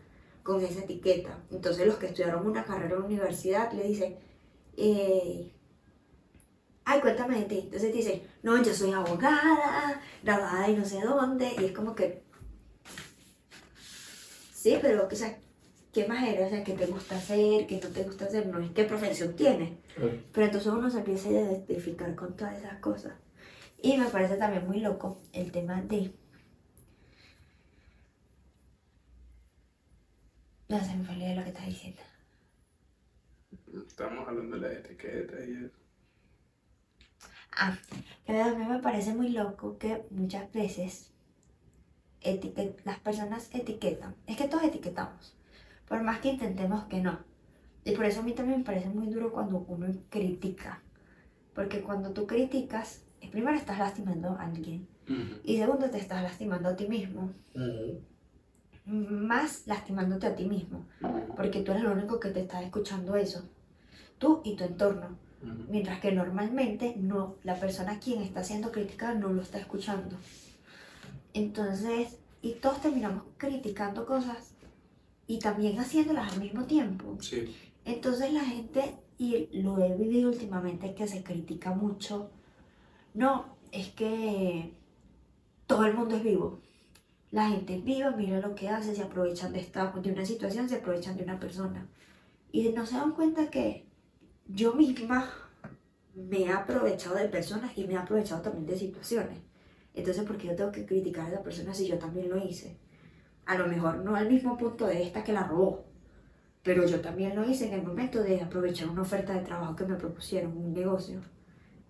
[0.44, 1.38] con esa etiqueta.
[1.52, 4.18] Entonces los que estudiaron una carrera en la universidad le dicen,
[4.78, 5.52] eh,
[6.86, 7.60] ay, cuéntame de ti.
[7.64, 11.52] Entonces te dicen, no, yo soy abogada, graduada y no sé dónde.
[11.60, 12.24] Y es como que,
[14.54, 15.38] sí, pero, o sea,
[15.92, 16.48] ¿qué más eres?
[16.48, 17.68] O sea, ¿qué te gusta hacer?
[17.68, 18.48] ¿Qué no te gusta hacer?
[18.48, 19.74] No es qué profesión tienes.
[20.32, 23.14] Pero entonces uno se empieza a identificar con todas esas cosas.
[23.82, 26.14] Y me parece también muy loco el tema de...
[30.70, 32.02] No se me de lo que estás diciendo.
[33.74, 35.76] Estamos hablando de la etiqueta y eso.
[37.60, 37.78] Ah,
[38.26, 41.12] que a mí me parece muy loco que muchas veces
[42.22, 44.16] etiquet- las personas etiquetan.
[44.28, 45.36] Es que todos etiquetamos.
[45.88, 47.20] Por más que intentemos que no.
[47.84, 50.82] Y por eso a mí también me parece muy duro cuando uno critica.
[51.56, 54.88] Porque cuando tú criticas, eh, primero estás lastimando a alguien.
[55.44, 57.34] Y segundo, te estás lastimando a ti mismo.
[58.86, 60.86] Más lastimándote a ti mismo.
[61.36, 63.50] Porque tú eres el único que te está escuchando eso.
[64.18, 65.18] Tú y tu entorno.
[65.70, 70.18] Mientras que normalmente no, la persona a quien está siendo criticada no lo está escuchando.
[71.34, 74.54] Entonces, y todos terminamos criticando cosas
[75.28, 77.18] y también haciéndolas al mismo tiempo.
[77.22, 77.56] Sí.
[77.86, 82.32] Entonces la gente, y lo he vivido últimamente, que se critica mucho.
[83.14, 84.74] No, es que
[85.68, 86.60] todo el mundo es vivo.
[87.32, 90.70] La gente es viva, mira lo que hace, se aprovechan de, esta, de una situación,
[90.70, 91.88] se aprovechan de una persona.
[92.52, 93.87] Y no se dan cuenta que
[94.48, 95.30] yo misma
[96.16, 99.40] me he aprovechado de personas y me he aprovechado también de situaciones.
[99.94, 102.78] Entonces, ¿por qué yo tengo que criticar a esa persona si yo también lo hice?
[103.46, 105.86] A lo mejor no al mismo punto de esta que la robó,
[106.64, 109.86] pero yo también lo hice en el momento de aprovechar una oferta de trabajo que
[109.86, 111.22] me propusieron, un negocio,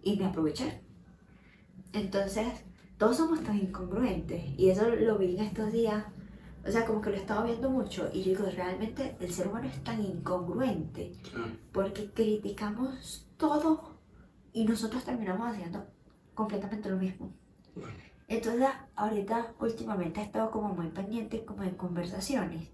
[0.03, 0.81] y me aproveché.
[1.93, 2.47] Entonces,
[2.97, 4.43] todos somos tan incongruentes.
[4.57, 6.05] Y eso lo vi en estos días.
[6.67, 8.09] O sea, como que lo he estado viendo mucho.
[8.13, 11.13] Y yo digo, realmente el ser humano es tan incongruente.
[11.71, 13.95] Porque criticamos todo
[14.51, 15.85] y nosotros terminamos haciendo
[16.33, 17.31] completamente lo mismo.
[18.27, 22.67] Entonces, ahorita, últimamente he estado como muy pendiente como de conversaciones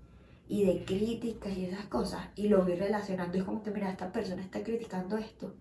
[0.48, 2.28] y de críticas y esas cosas.
[2.36, 3.38] Y lo voy relacionando.
[3.38, 5.54] Es como que, mira, esta persona está criticando esto,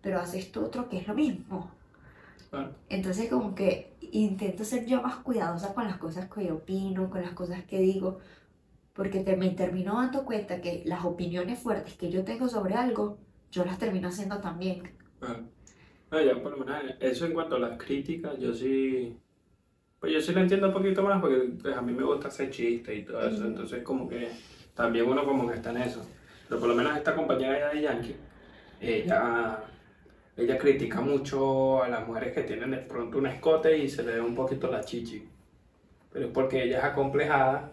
[0.00, 1.70] pero hace esto otro que es lo mismo.
[2.88, 7.22] Entonces, como que intento ser yo más cuidadosa con las cosas que yo opino, con
[7.22, 8.18] las cosas que digo,
[8.92, 13.18] porque te, me termino dando cuenta que las opiniones fuertes que yo tengo sobre algo,
[13.50, 14.90] yo las termino haciendo también.
[16.10, 19.18] No, ya por lo menos eso en cuanto a las críticas, yo sí.
[19.98, 22.50] Pues yo sí lo entiendo un poquito más porque pues, a mí me gusta hacer
[22.50, 24.30] chistes y todo eso, entonces como que
[24.74, 26.06] también uno como que está en eso.
[26.48, 28.16] Pero por lo menos esta compañera de Yankee,
[28.80, 29.58] ella,
[30.36, 34.12] ella critica mucho a las mujeres que tienen de pronto un escote y se le
[34.12, 35.26] ve un poquito la chichi.
[36.12, 37.72] Pero es porque ella es acomplejada,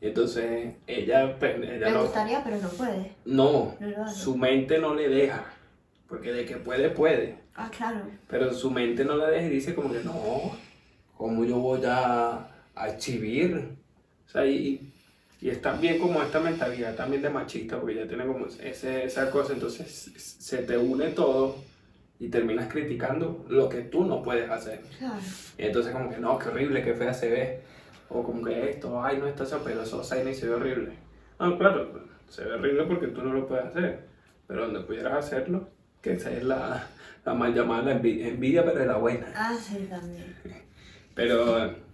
[0.00, 1.38] entonces ella...
[1.38, 3.12] Pues, ella le gustaría, pero no puede.
[3.24, 3.76] No,
[4.12, 5.44] su mente no le deja.
[6.08, 7.38] Porque de que puede, puede.
[7.54, 8.00] Ah, claro.
[8.28, 10.56] Pero su mente no la deja y dice como que no,
[11.16, 13.76] ¿cómo yo voy a, a exhibir?
[14.26, 14.92] O sea, y,
[15.40, 19.30] y es también como esta mentalidad también de machista, porque ya tiene como ese, esa
[19.30, 21.69] cosa, entonces se te une todo
[22.20, 24.82] y terminas criticando lo que tú no puedes hacer.
[24.98, 25.20] Claro.
[25.56, 27.60] Y entonces como que no, qué horrible, qué fea se ve.
[28.10, 30.92] O como que esto, ay, no está eso y se ve horrible.
[31.38, 34.06] No, claro, se ve horrible porque tú no lo puedes hacer.
[34.46, 35.68] Pero donde pudieras hacerlo,
[36.02, 36.86] que esa es la,
[37.24, 39.26] la mal llamada envidia, pero de la buena.
[39.34, 40.36] Ah, sí, también.
[41.14, 41.89] Pero...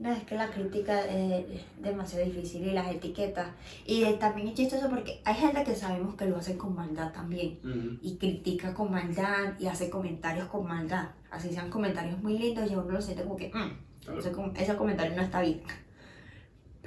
[0.00, 1.44] No, es que la crítica es
[1.78, 3.48] demasiado difícil y las etiquetas.
[3.84, 7.58] Y también es chistoso porque hay gente que sabemos que lo hace con maldad también.
[8.00, 11.10] Y critica con maldad y hace comentarios con maldad.
[11.30, 15.14] Así sean comentarios muy lindos y uno lo siente como que, mm, ese, ese comentario
[15.14, 15.60] no está bien.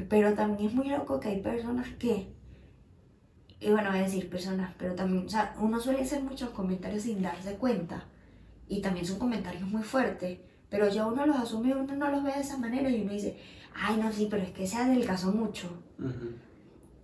[0.09, 2.33] Pero también es muy loco que hay personas que
[3.59, 7.03] y bueno, voy a decir personas, pero también, o sea, uno suele hacer muchos comentarios
[7.03, 8.03] sin darse cuenta.
[8.67, 10.39] Y también son comentarios muy fuertes,
[10.73, 13.37] pero ya uno los asume, uno no los ve de esa manera y uno dice,
[13.75, 15.69] ay, no, sí, pero es que se adelgazó mucho.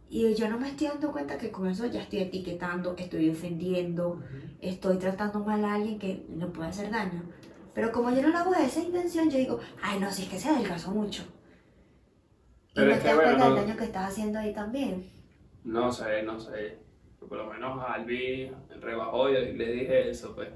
[0.10, 4.24] Y yo no me estoy dando cuenta que con eso ya estoy etiquetando, estoy ofendiendo,
[4.60, 7.22] estoy tratando mal a alguien que le puede hacer daño.
[7.76, 10.30] Pero como yo no lo hago de esa intención, yo digo, ay, no, sí, es
[10.30, 11.22] que se adelgazó mucho.
[12.74, 15.12] y no te das cuenta del daño que estás haciendo ahí también.
[15.64, 16.80] No sé, no sé.
[17.20, 18.52] Por lo menos Albi
[18.82, 20.50] rebajó y le dije eso, pues.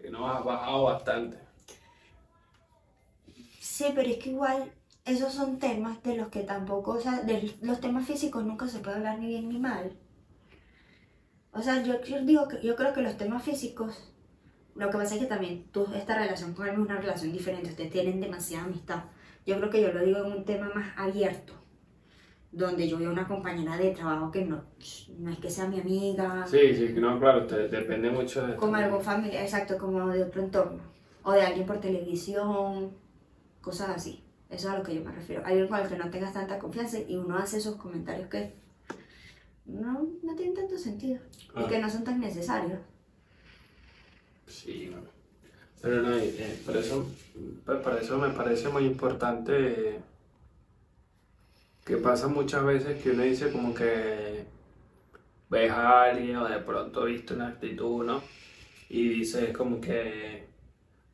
[0.00, 1.45] Que no has bajado bastante.
[3.76, 4.72] Sí, pero es que igual
[5.04, 8.78] esos son temas de los que tampoco, o sea, de los temas físicos nunca se
[8.78, 9.92] puede hablar ni bien ni mal.
[11.52, 14.14] O sea, yo, digo que yo creo que los temas físicos,
[14.74, 17.68] lo que pasa es que también tú, esta relación con él es una relación diferente,
[17.68, 19.04] ustedes tienen demasiada amistad.
[19.44, 21.52] Yo creo que yo lo digo en un tema más abierto
[22.50, 24.64] donde yo veo una compañera de trabajo que no,
[25.18, 26.46] no es que sea mi amiga.
[26.46, 28.56] Sí, sí, no, claro, depende mucho de...
[28.56, 30.82] Como algo familiar, exacto, como de otro entorno.
[31.24, 33.04] O de alguien por televisión,
[33.66, 34.22] cosas así.
[34.48, 35.44] Eso es a lo que yo me refiero.
[35.44, 38.52] Alguien con el que no tengas tanta confianza y uno hace esos comentarios que
[39.64, 41.18] no, no tienen tanto sentido
[41.56, 41.66] y ah.
[41.68, 42.78] que no son tan necesarios.
[44.46, 44.94] Sí,
[45.82, 47.10] pero no, eh, por, eso,
[47.64, 49.98] pues, por eso me parece muy importante
[51.84, 54.44] que pasa muchas veces que uno dice como que
[55.50, 58.22] ves a alguien o de pronto viste una actitud, ¿no?
[58.88, 60.45] Y dices como que,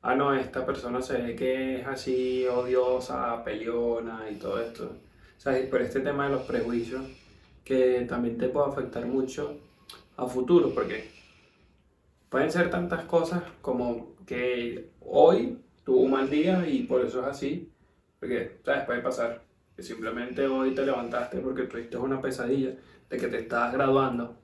[0.03, 4.85] ah, no, esta persona se ve que es así odiosa, peleona y todo esto.
[4.85, 7.03] O sea, por este tema de los prejuicios,
[7.65, 9.59] que también te puede afectar mucho
[10.17, 11.11] a futuro, porque
[12.29, 17.27] pueden ser tantas cosas como que hoy tuvo un mal día y por eso es
[17.27, 17.73] así,
[18.21, 18.85] porque, ¿sabes?
[18.85, 19.43] Puede pasar
[19.77, 22.75] que simplemente hoy te levantaste porque tuviste una pesadilla
[23.09, 24.41] de que te estabas graduando.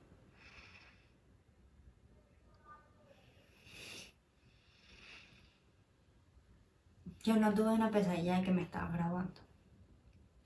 [7.29, 9.39] Yo no tuve una pesadilla de que me estaba graduando.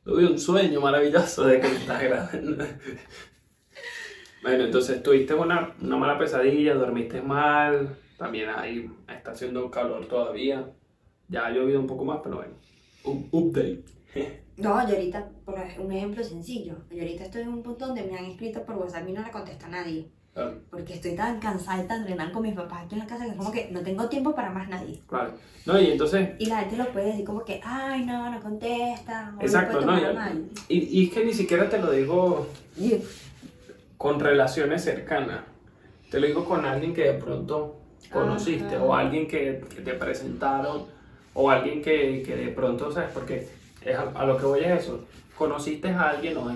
[0.03, 2.65] Tuve un sueño maravilloso de que me estás graduando.
[4.43, 10.73] bueno, entonces tuviste una, una mala pesadilla, dormiste mal, también ahí está haciendo calor todavía.
[11.29, 12.55] Ya ha llovido un poco más, pero bueno,
[13.05, 13.85] un update.
[14.57, 18.15] No, yo ahorita, por un ejemplo sencillo, yo ahorita estoy en un punto donde me
[18.15, 20.11] han escrito por WhatsApp y no le contesta a nadie.
[20.33, 20.55] Claro.
[20.71, 23.37] Porque estoy tan cansada de entrenar con mis papás aquí en la casa que es
[23.37, 24.99] como que no tengo tiempo para más nadie.
[25.07, 25.33] Claro.
[25.65, 26.31] No, y entonces...
[26.39, 29.35] Y la gente lo puede decir como que, ay, no, no contesta.
[29.39, 29.95] Exacto, no.
[30.67, 32.47] Y, y, es que ni siquiera te lo digo
[33.97, 35.41] con relaciones cercanas.
[36.09, 37.75] Te lo digo con alguien que de pronto
[38.11, 38.83] conociste Ajá.
[38.83, 40.85] o alguien que, que te presentaron
[41.35, 43.11] o alguien que, que de pronto, ¿sabes?
[43.13, 43.47] Porque
[43.81, 45.05] es a, a lo que voy es eso.
[45.37, 46.55] Conociste a alguien hoy,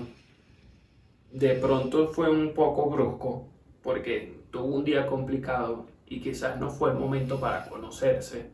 [1.32, 3.48] de pronto fue un poco brusco
[3.88, 8.50] porque tuvo un día complicado y quizás no fue el momento para conocerse,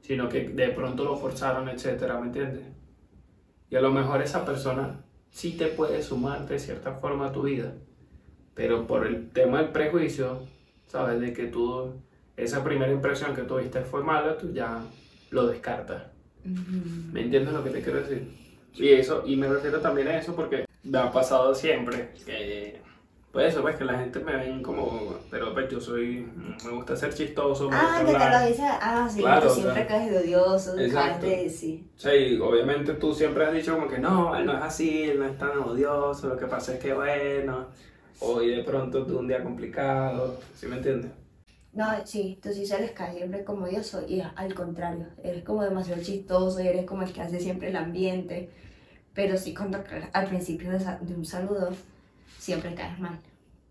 [0.00, 2.64] sino que de pronto lo forzaron, etcétera, ¿me entiendes?
[3.68, 7.42] Y a lo mejor esa persona sí te puede sumar de cierta forma a tu
[7.42, 7.74] vida,
[8.54, 10.44] pero por el tema del prejuicio,
[10.86, 11.20] ¿sabes?
[11.20, 11.92] De que tú,
[12.38, 14.82] esa primera impresión que tuviste fue mala, tú ya
[15.28, 16.04] lo descartas.
[16.46, 17.12] Ujú.
[17.12, 18.26] ¿Me entiendes lo que te quiero decir?
[18.72, 22.87] Y eso, y me refiero también a eso porque me ha pasado siempre que,
[23.32, 26.26] pues eso, pues que la gente me ven como, pero pues yo soy,
[26.64, 28.62] me gusta ser chistoso, me Ah, que te lo dice.
[28.80, 31.26] Ah, sí, Claro, tú siempre sea, caes de odioso, exacto.
[31.26, 31.88] de sí.
[31.96, 35.26] Sí, obviamente tú siempre has dicho como que no, él no es así, él no
[35.26, 37.68] es tan odioso, lo que pasa es que bueno,
[38.20, 41.12] hoy de pronto tuvo un día complicado, ¿sí me entiendes?
[41.72, 46.02] No, sí, tú sí sales casi siempre como odioso y al contrario, eres como demasiado
[46.02, 48.50] chistoso y eres como el que hace siempre el ambiente.
[49.14, 51.70] Pero sí, cuando al principio de, de un saludo,
[52.38, 53.20] siempre caes mal.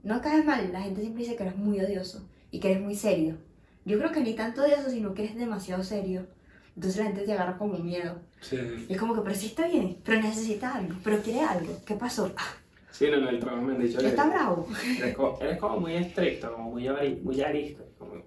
[0.04, 2.96] No caes mal, la gente siempre dice que eres muy odioso y que eres muy
[2.96, 3.38] serio.
[3.86, 6.28] Yo creo que ni tanto odioso, sino que eres demasiado serio.
[6.76, 8.22] Entonces la gente te agarra como miedo.
[8.42, 8.58] Sí.
[8.88, 11.74] Y es como que, pero sí está bien, pero necesita algo, pero quiere algo.
[11.86, 12.32] ¿Qué pasó?
[12.38, 12.54] Ah,
[12.92, 14.68] Sí, no, en el trabajo me han dicho que está bravo.
[15.00, 16.90] eres como, eres como muy estricto, como muy,
[17.24, 17.84] muy arisco.
[18.00, 18.22] como-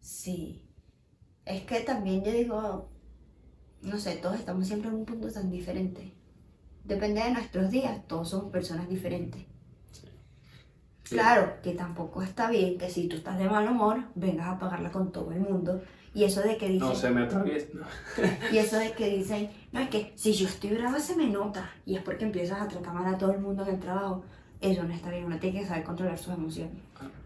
[0.00, 0.62] Sí.
[1.44, 2.88] Es que también yo digo,
[3.82, 6.12] no sé, todos estamos siempre en un punto tan diferente.
[6.84, 9.44] Depende de nuestros días, todos somos personas diferentes.
[9.92, 10.06] Sí.
[11.04, 14.90] Claro, que tampoco está bien que si tú estás de mal humor, vengas a pagarla
[14.90, 15.82] con todo el mundo.
[16.14, 17.68] Y eso de que dicen, No se me atraviesa.
[17.72, 17.86] no.
[18.52, 21.70] y eso de que dicen, no es que si yo estoy brava se me nota.
[21.86, 24.24] Y es porque empiezas a tratar mal a todo el mundo en el trabajo.
[24.60, 26.76] Eso no está bien, uno tiene que saber controlar sus emociones.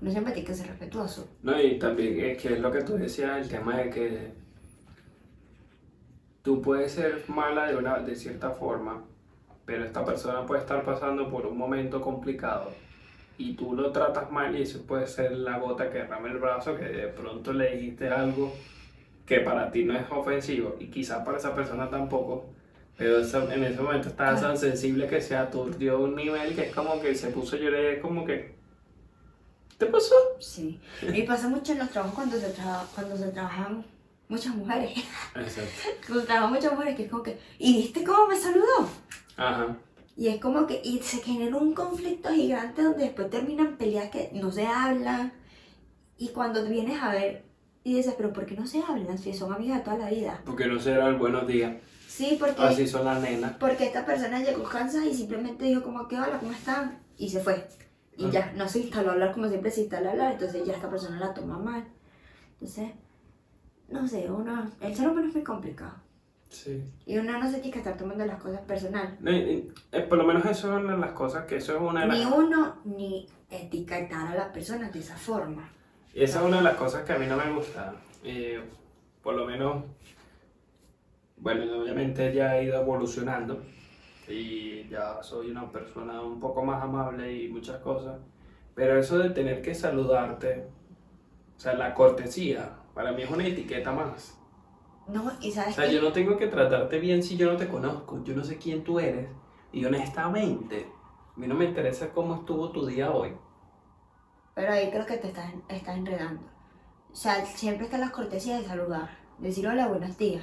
[0.01, 1.29] Uno siempre tiene que ser respetuoso.
[1.43, 4.33] No, y también es que es lo que tú decías, el tema de que
[6.43, 9.05] tú puedes ser mala de, una, de cierta forma,
[9.67, 12.71] pero esta persona puede estar pasando por un momento complicado
[13.39, 16.75] y tú lo tratas mal y eso puede ser la gota que derrama el brazo,
[16.77, 18.55] que de pronto le dijiste algo
[19.27, 22.47] que para ti no es ofensivo y quizás para esa persona tampoco,
[22.97, 23.25] pero en
[23.65, 24.41] ese momento Claro.
[24.41, 27.59] tan sensible que se aturdió a un nivel que es como que se puso a
[27.59, 28.55] llorar, como que...
[29.77, 30.15] ¿Te pasó?
[30.41, 30.81] Sí.
[31.13, 33.85] Y pasa mucho en los trabajos cuando se, traba- cuando se trabajan
[34.29, 34.93] muchas mujeres.
[35.35, 36.23] Exacto.
[36.27, 38.89] Trabajan muchas mujeres que es como que, ¿y viste cómo me saludó?
[39.37, 39.77] Ajá.
[40.17, 44.31] Y es como que, y se genera un conflicto gigante donde después terminan peleas que
[44.33, 45.33] no se hablan.
[46.17, 47.45] Y cuando vienes a ver
[47.85, 50.41] y dices, pero ¿por qué no se hablan si son amigas de toda la vida?
[50.47, 51.77] Porque no será el buenos días.
[52.09, 53.53] Sí, porque, Así son las nenas.
[53.61, 56.99] porque esta persona llegó cansada y simplemente dijo como que, hola, ¿cómo están?
[57.19, 57.69] Y se fue.
[58.17, 58.31] Y Ah.
[58.33, 60.89] ya, no se instaló a hablar como siempre se instala a hablar, entonces ya esta
[60.89, 61.85] persona la toma mal.
[62.55, 62.93] Entonces,
[63.89, 65.95] no sé, uno, el ser humano es muy complicado.
[66.49, 66.83] Sí.
[67.07, 69.17] Y uno no se tiene que estar tomando las cosas personal.
[69.21, 71.75] No, y- y, eh, por lo menos eso es una de las cosas que eso
[71.75, 72.19] es una de las...
[72.19, 75.69] Ni uno, ni etiquetar a las personas de esa forma.
[76.15, 77.95] Esa es una de las cosas que a mí no me gusta.
[78.25, 78.61] Eh,
[79.23, 79.85] por lo menos,
[81.37, 83.63] bueno, obviamente ya he ido evolucionando
[84.29, 88.19] y ya soy una persona un poco más amable y muchas cosas.
[88.75, 90.67] Pero eso de tener que saludarte,
[91.57, 94.39] o sea, la cortesía, para mí es una etiqueta más.
[95.07, 95.95] No, y O sabes sea, qué?
[95.95, 98.83] yo no tengo que tratarte bien si yo no te conozco, yo no sé quién
[98.83, 99.29] tú eres.
[99.71, 100.87] Y honestamente,
[101.37, 103.33] a mí no me interesa cómo estuvo tu día hoy.
[104.55, 106.41] Pero ahí creo que te estás, estás enredando.
[107.13, 109.11] O sea, siempre están las cortesías de saludar.
[109.39, 110.43] Decir hola, buenos días.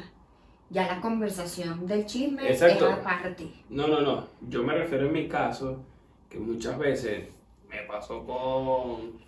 [0.70, 2.88] Ya la conversación del chisme Exacto.
[2.88, 3.52] es aparte.
[3.70, 4.28] No, no, no.
[4.48, 5.84] Yo me refiero en mi caso
[6.30, 7.30] que muchas veces
[7.68, 9.20] me pasó con,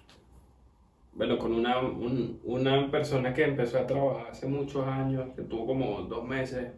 [1.15, 5.67] bueno, con una, un- una persona que empezó a trabajar hace muchos años, que tuvo
[5.67, 6.73] como dos meses,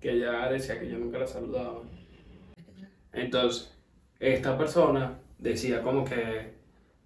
[0.00, 1.82] que ella decía que yo nunca la saludaba.
[3.12, 3.72] Entonces,
[4.18, 6.54] esta persona decía como que,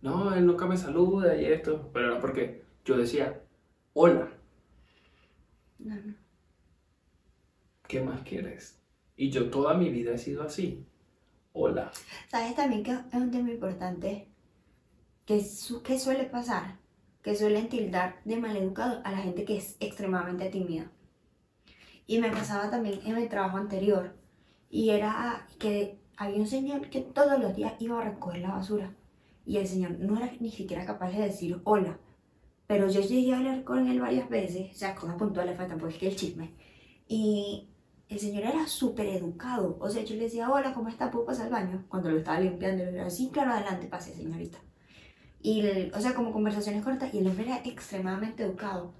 [0.03, 3.43] no, él nunca me saluda y esto, pero era porque yo decía,
[3.95, 4.31] hola,
[5.79, 6.14] No, no.
[7.89, 8.78] ¿qué más quieres?
[9.16, 10.85] Y yo toda mi vida he sido así,
[11.53, 11.93] hola.
[12.31, 14.28] ¿Sabes también que es un tema importante?
[15.27, 16.79] Que, su- que suele pasar,
[17.22, 20.91] que suelen tildar de maleducado a la gente que es extremadamente tímida.
[22.07, 24.14] Y me pasaba también en el trabajo anterior.
[24.70, 28.95] Y era que había un señor que todos los días iba a recoger la basura.
[29.47, 31.99] Y el señor no era ni siquiera capaz de decir hola.
[32.66, 35.95] Pero yo llegué a hablar con él varias veces, o sea, cosas puntuales, faltan porque
[35.97, 36.55] es que el chisme.
[37.09, 37.68] Y
[38.09, 39.79] el señor era súper educado.
[39.81, 41.11] O sea, yo le decía, hola, ¿cómo está?
[41.11, 41.85] ¿Puedo pasar al baño?
[41.89, 44.59] Cuando lo estaba limpiando, le decía, sí, claro, adelante, pase, señorita.
[45.45, 48.92] Y, el- o sea, como conversaciones cortas, y el hombre era extremadamente educado.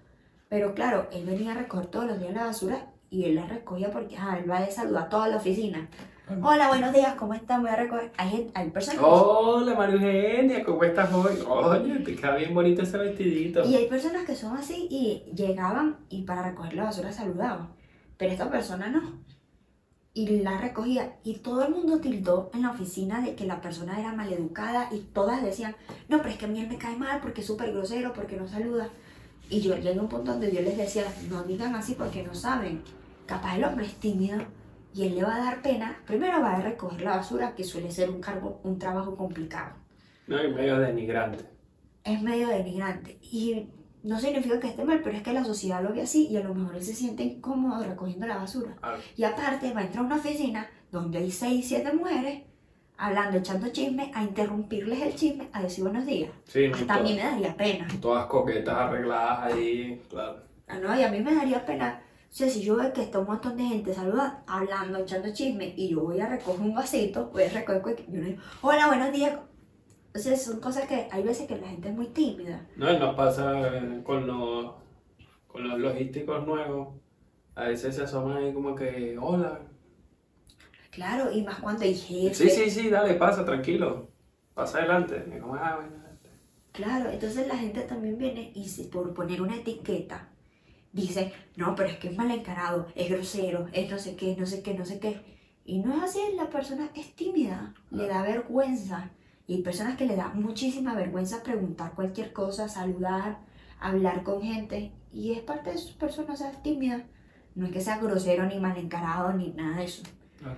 [0.51, 3.90] Pero claro, él venía a recoger todos los días la basura y él la recogía
[3.90, 5.88] porque, ah, él va a saludar a toda la oficina.
[6.42, 7.62] Hola, buenos días, ¿cómo están?
[7.62, 8.12] Voy a recoger.
[8.18, 11.38] Hay, gente- hay personas que- Hola María Eugenia, ¿cómo estás hoy?
[11.49, 13.64] Oye, te queda bien bonito ese vestidito.
[13.64, 17.70] Y hay personas que son así y llegaban y para recoger la basura saludaban.
[18.18, 19.24] Pero esta persona no.
[20.17, 21.17] Y la recogía.
[21.25, 25.01] Y todo el mundo tildó en la oficina de que la persona era maleducada y
[25.01, 25.75] todas decían,
[26.09, 28.37] no, pero es que a mí él me cae mal porque es súper grosero, porque
[28.37, 28.89] no saluda.
[29.51, 32.35] Y yo llegué a un punto donde yo les decía, no digan así porque no
[32.35, 32.83] saben.
[33.27, 34.39] Capaz el hombre es tímido
[34.95, 35.99] y él le va a dar pena.
[36.07, 39.75] Primero va a recoger la basura, que suele ser un, cargo, un trabajo complicado
[40.29, 41.45] No, y medio denigrante.
[42.05, 43.19] es medio denigrante.
[43.23, 43.69] Y
[44.05, 46.40] no significa que esté mal, pero es que la sociedad lo ve así y a
[46.44, 48.76] lo mejor él se siente incómodo recogiendo la basura.
[48.82, 52.42] Ah, Y aparte va a entrar a una oficina donde hay 6, 7 mujeres
[52.96, 56.30] hablando, echando chisme, a interrumpirles el chisme, a decir buenos días.
[56.44, 57.88] sí, Hasta a mí me daría pena.
[58.00, 60.42] todas coquetas arregladas ahí, claro.
[60.68, 62.00] Ah, no, y a mí me daría pena.
[62.30, 65.72] O sea, si yo veo que está un montón de gente saluda, hablando, echando chisme,
[65.76, 68.05] y yo voy a recoger un vasito, voy a recoger.
[68.09, 69.38] Yo no digo, hola, buenos días.
[70.15, 72.67] Sea, son cosas que hay veces que la gente es muy tímida.
[72.77, 74.75] No, nos pasa eh, con los,
[75.49, 76.95] con los logísticos nuevos.
[77.57, 79.61] A veces se asoman ahí como que, hola.
[80.91, 82.35] Claro, y más cuando hay jefe.
[82.35, 84.09] Sí, sí, sí, dale, pasa, tranquilo.
[84.55, 85.25] Pasa adelante.
[85.41, 86.05] Como, ah, bueno,
[86.75, 90.29] Claro, entonces la gente también viene y si por poner una etiqueta
[90.93, 94.45] dice, no, pero es que es mal encarado, es grosero, es no sé qué, no
[94.45, 95.21] sé qué, no sé qué.
[95.65, 99.11] Y no es así, la persona es tímida, le da vergüenza.
[99.47, 103.38] Y hay personas que le da muchísima vergüenza preguntar cualquier cosa, saludar,
[103.80, 104.92] hablar con gente.
[105.12, 107.05] Y es parte de su persona ser tímida.
[107.55, 110.03] No es que sea grosero, ni mal encarado, ni nada de eso.
[110.38, 110.57] Claro.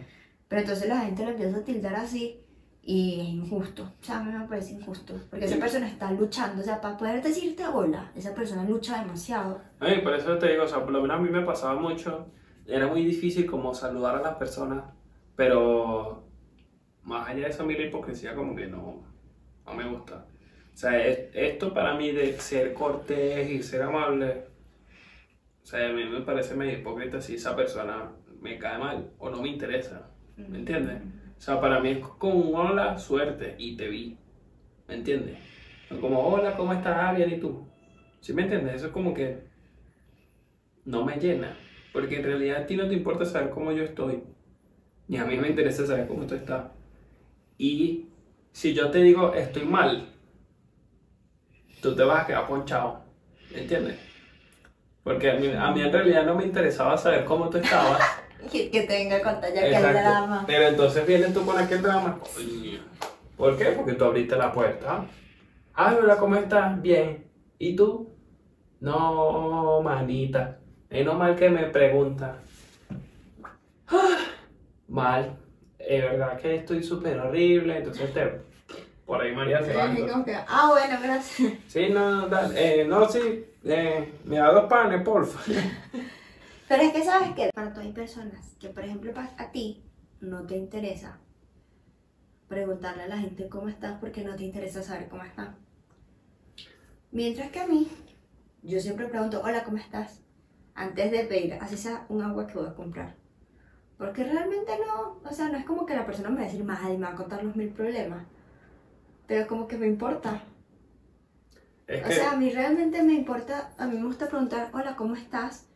[0.48, 2.40] Pero entonces la gente lo empieza a tildar así
[2.82, 3.82] y es injusto.
[4.00, 5.14] O sea, a mí me parece injusto.
[5.28, 5.60] Porque esa Sí.
[5.60, 6.62] persona está luchando.
[6.62, 9.60] O sea, para poder decirte hola, esa persona lucha demasiado.
[9.80, 12.28] Ay, por eso te digo, o sea, por lo menos a mí me pasaba mucho.
[12.66, 14.84] Era muy difícil como saludar a las personas,
[15.34, 16.25] pero
[17.06, 19.02] más allá de eso, a mí la hipocresía como que no,
[19.66, 20.26] no me gusta.
[20.74, 24.44] O sea, es- esto para mí de ser cortés y ser amable,
[25.62, 29.30] o sea, a mí me parece medio hipócrita si esa persona me cae mal o
[29.30, 30.10] no me interesa.
[30.36, 31.02] ¿Me entiendes?
[31.38, 34.16] O sea, para mí es como un hola, suerte, y te vi.
[34.88, 35.38] ¿Me entiendes?
[36.00, 37.16] Como, hola, ¿cómo estás?
[37.16, 37.66] Bien, ¿y tú?
[38.20, 38.76] ¿Sí me entiendes?
[38.76, 39.38] Eso es como que
[40.84, 41.56] no me llena.
[41.92, 44.22] Porque en realidad a ti no te importa saber cómo yo estoy.
[45.08, 46.70] Ni a mí me interesa saber cómo tú estás.
[47.58, 48.06] Y
[48.52, 50.08] si yo te digo estoy mal,
[51.80, 53.00] tú te vas a quedar ponchado.
[53.52, 53.98] ¿Me entiendes?
[55.02, 58.00] Porque a mí, a mí en realidad no me interesaba saber cómo tú estabas.
[58.52, 60.44] Que, que te venga a contar ya que el drama.
[60.46, 62.18] Pero entonces vienes tú con aquel drama.
[63.36, 63.64] ¿Por qué?
[63.70, 65.06] Porque tú abriste la puerta.
[65.74, 66.80] Ah, hola, ¿cómo estás?
[66.80, 67.26] Bien.
[67.58, 68.10] ¿Y tú?
[68.80, 70.58] No, manita.
[70.90, 72.36] Menos mal que me pregunta.
[73.88, 74.18] Ah,
[74.86, 75.36] mal.
[75.86, 77.78] Es verdad que estoy súper horrible.
[77.78, 78.40] Entonces te...
[79.06, 79.94] Por ahí María se va.
[80.24, 81.52] Que, ah, bueno, gracias.
[81.68, 82.80] Sí, no, dale.
[82.80, 83.44] Eh, no, sí.
[83.62, 85.38] Eh, me da dos panes, porfa.
[86.68, 89.84] Pero es que sabes que para todas hay personas que, por ejemplo, a ti
[90.20, 91.20] no te interesa
[92.48, 95.56] preguntarle a la gente cómo estás porque no te interesa saber cómo están.
[97.12, 97.88] Mientras que a mí,
[98.62, 100.20] yo siempre pregunto, hola, ¿cómo estás?
[100.74, 103.14] Antes de pedir, así sea un agua que voy a comprar.
[103.98, 106.64] Porque realmente no, o sea, no es como que la persona me va a decir
[106.64, 108.24] más y me va a contar los mil problemas.
[109.26, 110.42] Pero como que me importa.
[111.86, 115.14] Es O sea, a mí realmente me importa, a mí me gusta preguntar, hola, ¿cómo
[115.14, 115.68] estás?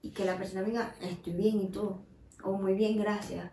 [0.00, 1.98] Y que la persona me diga, estoy bien, ¿y tú?
[2.44, 3.50] O muy bien, gracias.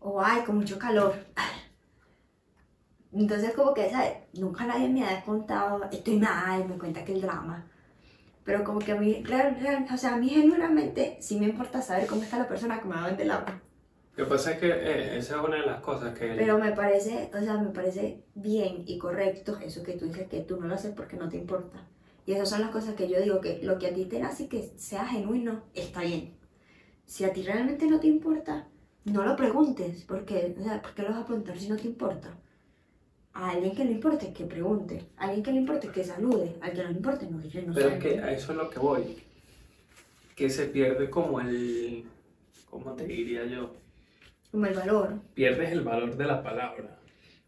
[0.00, 1.14] O ay, con mucho calor.
[3.12, 4.14] Entonces como que, ¿sabes?
[4.34, 7.64] Nunca nadie me ha contado, estoy mal, me cuenta que el drama.
[8.44, 12.06] Pero como que a mí, real- o sea, a mí genuinamente sí me importa saber
[12.06, 13.60] cómo está la persona que me va a vender el agua.
[14.16, 16.36] Lo que pasa es que eh, esa es una de las cosas que...
[16.36, 20.40] Pero me parece, o sea, me parece bien y correcto eso que tú dices que
[20.40, 21.78] tú no lo haces porque no te importa.
[22.26, 24.48] Y esas son las cosas que yo digo, que lo que a ti te nace
[24.48, 26.36] que sea genuino, está bien.
[27.06, 28.68] Si a ti realmente no te importa,
[29.04, 31.86] no lo preguntes, porque, o sea, ¿por qué lo vas a preguntar si no te
[31.88, 32.30] importa?
[33.34, 35.04] A alguien que le importe, que pregunte.
[35.16, 36.56] A alguien que le importe, que salude.
[36.60, 38.70] Al que no le importe, no dice no Pero es que a eso es lo
[38.70, 39.22] que voy.
[40.36, 42.04] Que se pierde como el.
[42.70, 43.72] ¿Cómo te diría yo?
[44.50, 45.18] Como el valor.
[45.34, 46.98] Pierdes el valor de la palabra.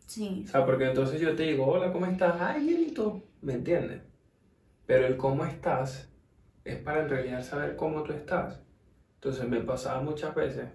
[0.07, 0.45] Sí.
[0.47, 2.41] O sea, porque entonces yo te digo, hola, ¿cómo estás?
[2.41, 3.23] Ay, bien, ¿y tú?
[3.43, 4.03] ¿Me entiendes?
[4.87, 6.09] Pero el cómo estás
[6.65, 8.61] es para en realidad saber cómo tú estás.
[9.17, 10.67] Entonces me pasaba muchas veces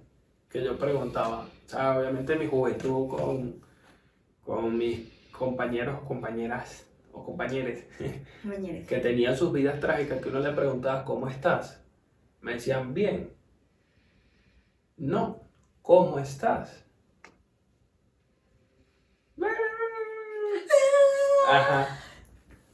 [0.49, 3.61] que yo preguntaba, o sea, obviamente en mi juventud con,
[4.51, 7.79] con mis compañeros o compañeras o compañeros
[8.87, 11.81] que tenían sus vidas trágicas, que uno le preguntaba, ¿cómo estás?
[12.41, 13.31] Me decían, bien.
[14.97, 15.39] No,
[15.81, 16.83] ¿cómo estás?
[21.49, 21.97] Ajá.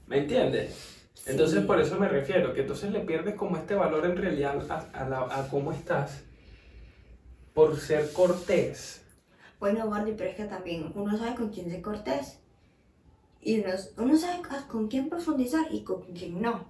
[0.08, 1.10] ¿Me entiendes?
[1.28, 4.80] Entonces por eso me refiero, que entonces le pierdes como este valor en realidad a,
[5.04, 6.24] a la- a cómo estás
[7.54, 9.04] por ser cortés.
[9.60, 12.40] Bueno, Gordy, pero es que también uno sabe con quién ser cortés.
[13.42, 16.66] Y uno, uno sabe con quién profundizar y con quién no.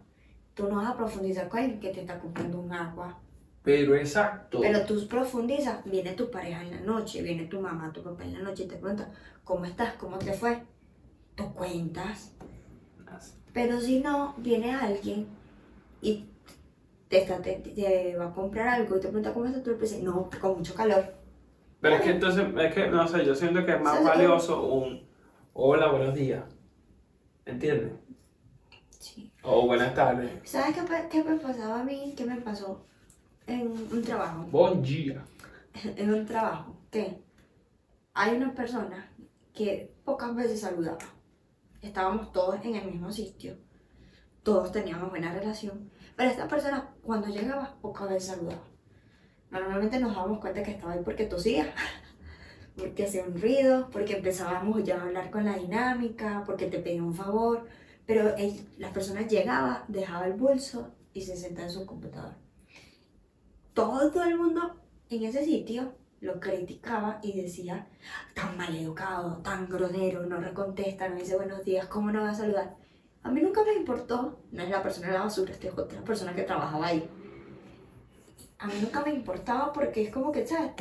[0.53, 3.19] Tú no vas a profundizar con alguien que te está comprando un agua.
[3.63, 4.61] Pero exacto.
[4.61, 8.33] Pero tú profundizas, viene tu pareja en la noche, viene tu mamá, tu papá en
[8.33, 9.11] la noche y te pregunta,
[9.43, 9.95] ¿cómo estás?
[9.95, 10.63] ¿Cómo te fue?
[11.35, 12.31] Tú cuentas.
[13.51, 15.27] Pero si no, viene alguien
[16.01, 16.25] y
[17.09, 19.63] te, está, te, te va a comprar algo y te pregunta, ¿cómo estás?
[19.63, 21.16] Tú le dices, no, con mucho calor.
[21.79, 25.07] Pero es que entonces, es que, no sé, yo siento que es más valioso un
[25.53, 26.43] hola, buenos días.
[27.45, 27.93] ¿Entiendes?
[28.99, 29.31] Sí.
[29.43, 30.31] O buenas tardes.
[30.43, 32.13] ¿Sabes qué, qué me pasaba a mí?
[32.17, 32.85] ¿Qué me pasó
[33.45, 34.45] en un trabajo?
[34.51, 35.23] Bon día.
[35.95, 37.21] En un trabajo que
[38.15, 39.11] hay una persona
[39.53, 40.97] que pocas veces saludaba.
[41.81, 43.55] Estábamos todos en el mismo sitio.
[44.41, 45.91] Todos teníamos buena relación.
[46.15, 48.63] Pero esta persona, cuando llegaba, pocas veces saludaba.
[49.51, 51.73] Normalmente nos dábamos cuenta que estaba ahí porque tosía,
[52.77, 57.03] porque hacía un ruido, porque empezábamos ya a hablar con la dinámica, porque te pedía
[57.03, 57.67] un favor.
[58.05, 62.33] Pero él, la persona llegaba, dejaba el bolso y se sentaba en su computador.
[63.73, 64.75] Todo el mundo
[65.09, 67.87] en ese sitio lo criticaba y decía,
[68.33, 72.75] tan maleducado, tan grosero, no recontesta, no dice buenos días, ¿cómo no va a saludar?
[73.23, 76.01] A mí nunca me importó, no es la persona de la basura, esta es otra
[76.01, 77.07] persona que trabajaba ahí.
[78.59, 80.71] A mí nunca me importaba porque es como que, ¿sabes?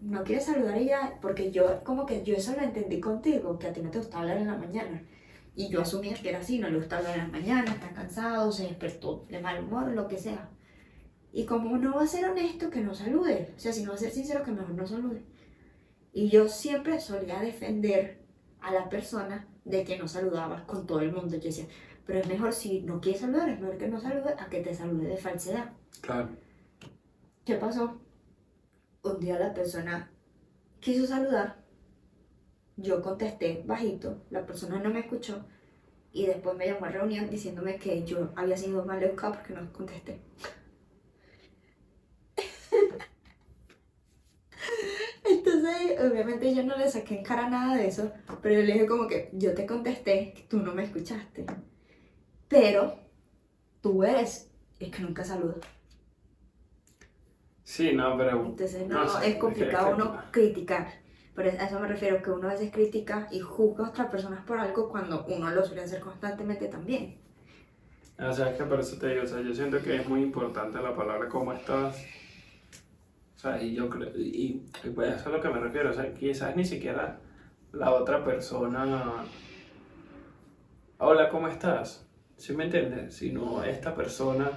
[0.00, 3.68] No quieres saludar y ya, porque yo, como que yo eso lo entendí contigo, que
[3.68, 5.02] a ti no te gusta hablar en la mañana.
[5.56, 8.50] Y yo asumía que era así, no le gusta hablar en la mañana, está cansado,
[8.52, 10.50] se despertó de mal humor, lo que sea.
[11.32, 13.52] Y como no va a ser honesto, que no salude.
[13.56, 15.22] O sea, si no va a ser sincero, que mejor no salude.
[16.12, 18.24] Y yo siempre solía defender
[18.60, 21.36] a la persona de que no saludaba con todo el mundo.
[21.36, 21.66] Yo decía,
[22.06, 24.74] pero es mejor si no quieres saludar, es mejor que no salude a que te
[24.74, 25.72] salude de falsedad.
[26.00, 26.28] Claro.
[27.44, 28.00] ¿Qué pasó?
[29.02, 30.10] Un día la persona
[30.80, 31.62] quiso saludar,
[32.76, 35.44] yo contesté bajito, la persona no me escuchó
[36.12, 39.70] y después me llamó a reunión diciéndome que yo había sido mal educado porque no
[39.72, 40.20] contesté.
[45.24, 48.86] Entonces, obviamente yo no le saqué en cara nada de eso, pero yo le dije
[48.86, 51.44] como que yo te contesté, tú no me escuchaste.
[52.48, 52.98] Pero
[53.82, 55.56] tú eres el que nunca saluda.
[57.64, 58.44] Sí, no, pero.
[58.44, 60.86] Entonces, no, No sé, es es complicado que- uno criticar.
[61.34, 64.44] Pero a eso me refiero, que uno a veces critica y juzga a otras personas
[64.44, 67.16] por algo cuando uno lo suele hacer constantemente también.
[68.20, 70.22] O sea, es que por eso te digo, o sea, yo siento que es muy
[70.22, 72.04] importante la palabra cómo estás.
[73.34, 75.90] O sea, y yo creo, y, y pues eso es a lo que me refiero,
[75.90, 77.18] o sea, quizás ni siquiera
[77.72, 79.24] la otra persona,
[80.98, 82.06] hola, ¿cómo estás?
[82.36, 83.16] ¿Sí me entiendes?
[83.16, 84.50] Sino esta persona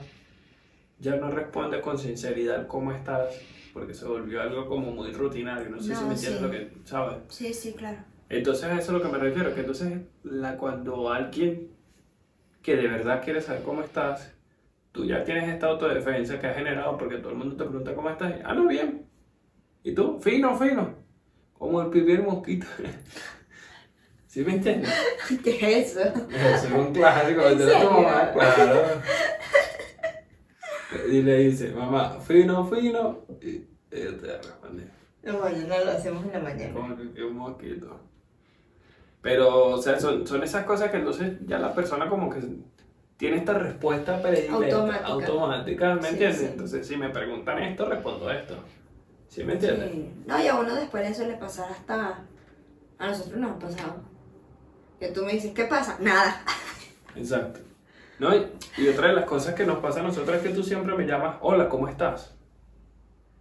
[0.99, 3.35] ya no responde con sinceridad cómo estás,
[3.73, 6.45] porque se volvió algo como muy rutinario, no sé si No, me entiendes sí.
[6.45, 7.17] lo que, ¿sabes?
[7.29, 7.99] Sí, sí, claro.
[8.29, 11.69] Entonces a eso es a lo que me refiero, que entonces la, cuando alguien
[12.61, 14.33] que de verdad quiere saber cómo estás,
[14.91, 18.09] tú ya tienes esta autodefensa que has generado porque todo el mundo te pregunta cómo
[18.09, 19.05] estás, y, ah, no, bien.
[19.83, 20.19] ¿Y tú?
[20.19, 20.95] Fino, fino.
[21.53, 22.67] Como el primer mosquito.
[24.27, 24.91] ¿Sí me entiendes?
[25.43, 26.01] ¿Qué es eso?
[26.01, 29.01] Eso es un clásico, ¿En de tu mamá, claro.
[31.11, 33.25] Y le dice, mamá, fino, fino.
[33.41, 34.87] Y ella te responde.
[35.23, 36.73] No, mañana lo hacemos en la mañana.
[36.73, 37.99] Como que, un mosquito.
[39.21, 42.39] Pero, o sea, son, son esas cosas que entonces ya la persona como que
[43.17, 45.05] tiene esta respuesta predilecta, Automática.
[45.07, 46.39] automática, ¿me Sí, entiendes?
[46.39, 46.45] sí.
[46.45, 48.55] Entonces, si me preguntan esto, respondo esto.
[49.27, 49.91] ¿Sí me entiendes?
[49.91, 50.09] Sí.
[50.25, 52.23] No, y a uno después le suele pasar hasta...
[52.99, 54.01] A nosotros nos ha pasado.
[54.99, 55.97] Que tú me dices, ¿qué pasa?
[55.99, 56.43] Nada.
[57.15, 57.59] Exacto.
[58.19, 60.95] No, y, otra de las cosas que nos pasa a nosotros es que tú siempre
[60.95, 62.35] me llamas, hola, ¿cómo estás?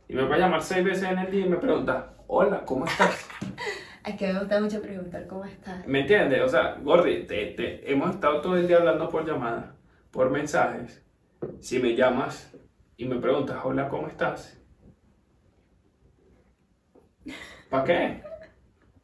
[0.08, 3.28] Y me puedes llamar seis veces en el día y me preguntas, hola, ¿cómo estás?
[4.06, 5.84] Es que me gusta mucho preguntar cómo estás.
[5.84, 6.40] ¿Me entiendes?
[6.40, 9.74] O sea, Gordy, te, te- hemos estado todo el día hablando por llamada,
[10.12, 11.04] por mensajes.
[11.58, 12.54] Si me llamas
[12.96, 14.62] y me preguntas, hola, ¿cómo estás?
[17.68, 18.22] ¿Para qué?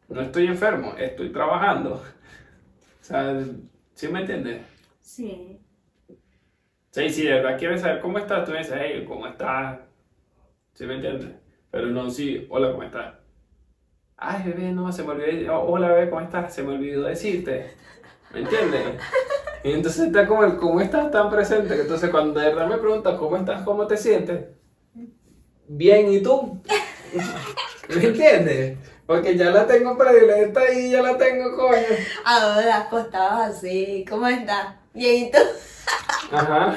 [0.08, 1.94] No estoy enfermo, estoy trabajando.
[1.94, 3.42] O sea,
[3.94, 4.62] ¿sí me entiendes?
[5.00, 5.61] Sí.
[6.92, 9.80] Sí, si de verdad quieres saber cómo estás, tú me dices, hey, ¿cómo estás?
[10.74, 11.32] ¿Sí me entiendes?
[11.70, 13.14] Pero no, sí, hola, ¿cómo estás?
[14.16, 15.58] Ay, bebé, no, se me olvidó.
[15.60, 16.54] oh, Hola, bebé, ¿cómo estás?
[16.54, 17.72] Se me olvidó decirte.
[18.32, 19.02] ¿Me entiendes?
[19.64, 23.18] Y entonces está como el cómo estás tan presente entonces cuando de verdad me preguntas
[23.18, 24.46] cómo estás, cómo te sientes,
[25.68, 26.60] bien, ¿y tú?
[27.88, 28.78] ¿Me entiendes?
[29.06, 31.82] Porque ya la tengo predilecta y ya la tengo, coño.
[32.24, 34.04] Ahora acostado así.
[34.08, 34.81] ¿Cómo estás?
[34.94, 35.38] Bien, ¿y tú?
[36.32, 36.76] Ajá.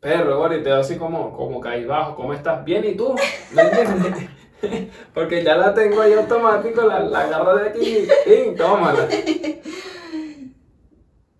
[0.00, 2.64] Pero, bueno, y te doy así como, como bajo, ¿cómo estás?
[2.64, 3.16] Bien, ¿y tú?
[3.52, 4.30] ¿Me entiendes?
[5.14, 9.08] Porque ya la tengo ahí automático, la, la agarro de aquí y tómala.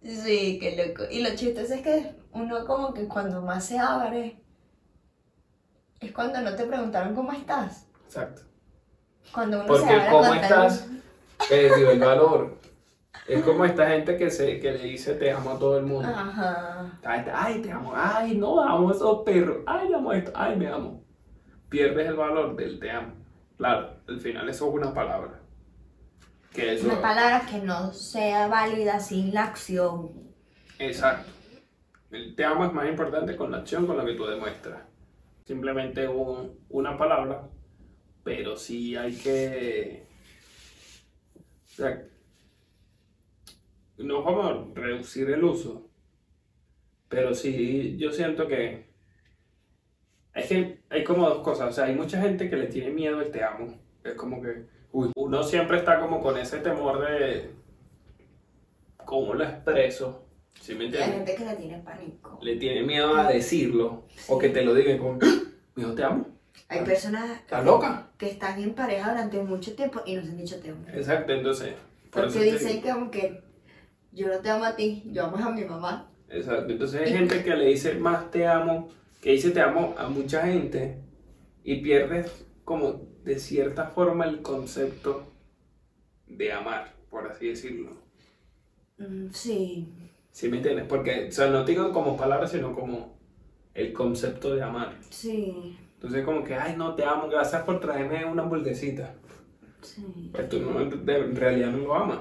[0.03, 1.05] Sí, qué loco.
[1.11, 4.41] Y lo chistoso es que uno como que cuando más se abre
[6.01, 7.87] es cuando no te preguntaron cómo estás.
[8.07, 8.43] Exacto.
[9.33, 10.87] Cuando uno se Porque abre a cómo estás
[11.49, 12.58] perdió el valor.
[13.29, 16.09] Es como esta gente que, se, que le dice te amo a todo el mundo.
[16.09, 16.99] Ajá.
[17.05, 17.93] Ay, te- Ay, te amo.
[17.95, 19.59] Ay, no, amo a esos perros.
[19.67, 20.33] Ay, amo esto.
[20.35, 21.05] Ay, me amo.
[21.69, 23.13] Pierdes el valor del te amo.
[23.59, 25.41] Claro, al final eso es una palabra.
[26.55, 26.87] Que eso.
[26.87, 30.11] Una palabra que no sea válida sin la acción.
[30.79, 31.31] Exacto.
[32.11, 34.81] El te amo es más importante con la acción con la que tú demuestras.
[35.45, 37.43] Simplemente un- una palabra,
[38.25, 40.07] pero sí hay que.
[41.37, 42.03] O sea,
[43.99, 45.89] no como reducir el uso,
[47.09, 48.89] pero sí yo siento que.
[50.35, 51.69] Es que hay como dos cosas.
[51.69, 53.79] O sea, hay mucha gente que le tiene miedo al te amo.
[54.05, 54.67] Es como que.
[54.93, 57.51] Uy, uno siempre está como con ese temor de.
[59.05, 60.25] ¿Cómo lo expreso?
[60.61, 61.17] ¿Sí me Y hay entiendes?
[61.17, 62.39] gente que le tiene pánico.
[62.43, 65.19] le tiene miedo a decirlo o que te lo digan como,
[65.77, 66.27] mijo, te amo.
[66.69, 68.11] Hay personas ¿Estás loca?
[68.19, 70.85] que están en pareja durante mucho tiempo y no se han dicho te amo.
[70.93, 71.75] Exacto, entonces.
[72.11, 73.43] por Porque dicen que aunque
[74.13, 76.11] yo no te amo a ti, yo amo a mi mamá.
[76.29, 78.89] Exacto, entonces hay gente que le dice más te amo,
[79.23, 80.99] que dice te amo a mucha gente
[81.65, 85.33] y pierdes como de cierta forma el concepto
[86.27, 87.91] de amar, por así decirlo.
[88.99, 89.89] Mm, sí.
[90.31, 90.85] ¿Sí me entiendes?
[90.87, 93.17] Porque, o sea, no te digo como palabras, sino como
[93.75, 94.97] el concepto de amar.
[95.11, 95.77] Sí.
[95.95, 99.15] Entonces como que, ay, no, te amo, gracias por traerme una hamburguesita.
[99.83, 100.31] Sí.
[100.33, 102.19] Pues tú no, de- en realidad no lo amas.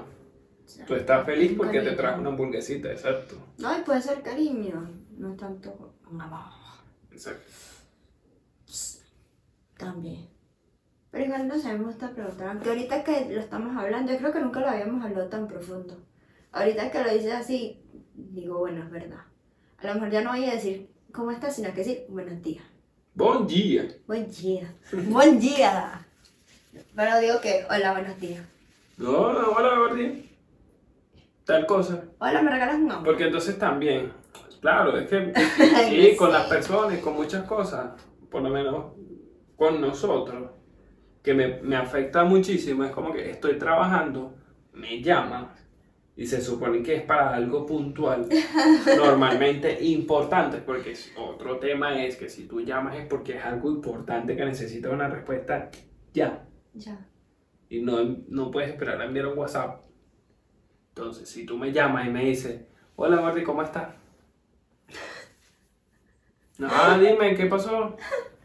[0.86, 3.36] Tú estás feliz porque te trajo una hamburguesita, exacto.
[3.58, 6.52] No, y puede ser cariño, no tanto amor.
[7.10, 7.46] Exacto.
[9.76, 10.28] También.
[11.10, 12.48] Pero igual no sé, me gusta preguntar.
[12.48, 15.96] Aunque ahorita que lo estamos hablando, yo creo que nunca lo habíamos hablado tan profundo.
[16.52, 17.82] Ahorita que lo dices así,
[18.14, 19.24] digo, bueno, es verdad.
[19.78, 22.64] A lo mejor ya no voy a decir cómo estás, sino que decir buenos días.
[23.14, 23.88] Buen día.
[24.06, 24.74] Buen día.
[24.92, 26.06] Buen día.
[26.94, 28.44] Pero digo que, hola, buenos días.
[28.98, 30.27] No, no, hola, Gordy.
[31.48, 32.04] Tal cosa.
[32.18, 33.02] Hola, ¿me regalas un?
[33.02, 34.12] Porque entonces también,
[34.60, 35.32] claro, es que
[35.88, 37.92] sí, con las personas, con muchas cosas,
[38.30, 38.92] por lo menos
[39.56, 40.50] con nosotros,
[41.22, 44.34] que me, me afecta muchísimo, es como que estoy trabajando,
[44.74, 45.48] me llaman
[46.14, 48.28] y se supone que es para algo puntual,
[48.98, 54.36] normalmente importante, porque otro tema es que si tú llamas es porque es algo importante
[54.36, 55.70] que necesita una respuesta
[56.12, 56.46] ya.
[56.74, 57.08] Ya.
[57.70, 57.96] y no,
[58.28, 59.87] no puedes esperar a enviar un WhatsApp.
[60.98, 62.60] Entonces, si tú me llamas y me dices,
[62.96, 63.90] hola Gordy, ¿cómo estás?
[66.60, 67.96] Ah, dime, ¿qué pasó?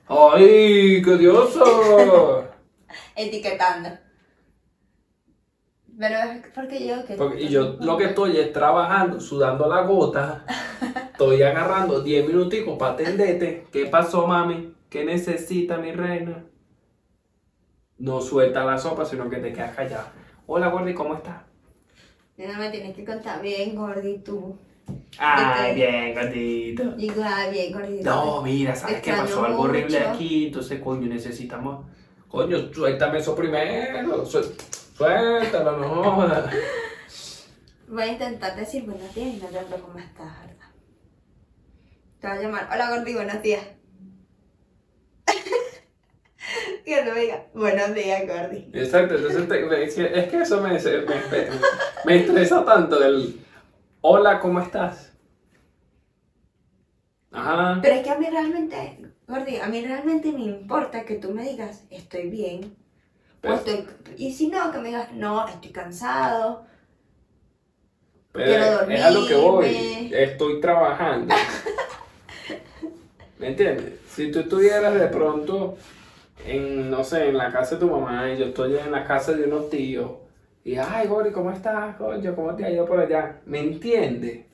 [0.07, 2.47] ¡Ay, qué dioso!
[3.15, 3.89] Etiquetando.
[5.97, 7.15] Pero es porque yo que...
[7.15, 10.45] Porque- y yo lo que estoy es trabajando, sudando la gota,
[11.11, 13.65] estoy agarrando 10 minuticos para atenderte.
[13.71, 14.75] ¿Qué pasó, mami?
[14.91, 16.45] ¿Qué necesita mi reina?
[17.97, 20.13] No suelta la sopa, sino que te quedas callada.
[20.45, 21.51] Hola Gordy, ¿cómo estás?
[22.37, 24.57] No me tienes que contar bien, gordito.
[25.17, 26.91] Ay, bien, gatito.
[26.93, 28.03] Digo, ah, bien, gordito.
[28.03, 29.45] No, mira, ¿sabes qué pasó?
[29.45, 31.85] Algo horrible aquí, entonces, coño, necesitamos...
[32.27, 36.51] Coño, suéltame eso primero, suéltalo, no jodas.
[37.87, 40.69] Voy a intentar decir buenos días y no hablo cómo estás, ¿verdad?
[42.19, 42.69] Te voy a llamar.
[42.73, 43.61] Hola, Gordi, buenos días.
[46.83, 48.69] que no me diga, buenos días, Gordi.
[48.73, 50.79] Exacto, entonces te- es, que, es que eso me, me,
[52.05, 53.39] me- estresa tanto el...
[54.01, 55.13] Hola, ¿cómo estás?
[57.31, 57.79] Ajá.
[57.81, 61.43] Pero es que a mí realmente, Gordi, a mí realmente me importa que tú me
[61.43, 62.65] digas, estoy bien.
[62.65, 63.87] O Pero, estoy...
[64.17, 66.65] Y si no, que me digas, no, estoy cansado.
[68.33, 68.45] pero
[68.85, 70.23] quiero es a lo que voy, dormirme.
[70.23, 71.33] estoy trabajando.
[73.39, 73.99] ¿Me entiendes?
[74.09, 75.77] Si tú estuvieras de pronto
[76.45, 79.33] en, no sé, en la casa de tu mamá y yo estoy en la casa
[79.33, 80.11] de unos tíos
[80.65, 82.33] y, ay, Gori, ¿cómo estás, coño?
[82.35, 83.41] ¿Cómo te ha ido por allá?
[83.45, 84.45] ¿Me entiendes?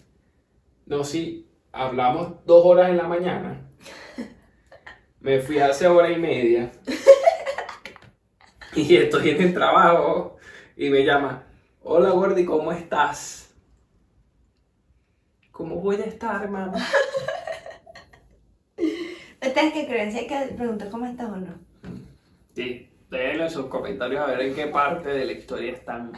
[0.88, 3.69] No, si hablamos dos horas en la mañana,
[5.19, 6.71] me fui hace hora y media
[8.75, 10.38] y estoy en el trabajo
[10.75, 11.43] y me llama,
[11.84, 13.53] hola Gordy, ¿cómo estás?
[15.51, 16.73] ¿Cómo voy a estar, mamá?
[18.77, 20.11] ¿Ustedes qué creen?
[20.11, 21.68] ¿Si hay que preguntar cómo estás o no?
[22.60, 26.12] Sí, déjenlo en sus comentarios a ver en qué parte de la historia están.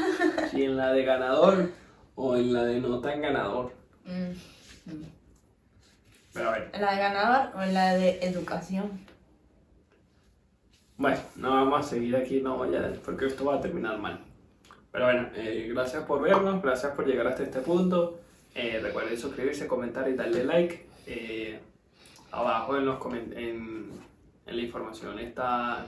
[0.50, 1.70] Si en la de ganador
[2.16, 3.72] o en la de no tan ganador.
[4.04, 4.92] Mm.
[6.32, 8.90] Pero a ver, ¿En la de ganador o en la de educación?
[10.96, 14.18] bueno, no vamos a seguir aquí, no, ya, porque esto va a terminar mal.
[14.90, 18.18] Pero bueno, eh, gracias por vernos, gracias por llegar hasta este punto.
[18.56, 20.86] Eh, recuerden suscribirse, comentar y darle like.
[21.06, 21.60] Eh,
[22.32, 23.32] abajo en, los comen-
[24.46, 25.86] en, la información está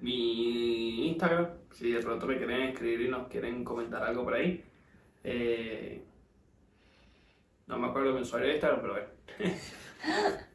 [0.00, 1.48] mi Instagram.
[1.72, 4.64] Si de pronto me quieren escribir y nos quieren comentar algo por ahí.
[5.24, 6.02] Eh,
[7.66, 9.08] no me acuerdo mi usuario de Instagram, pero bueno.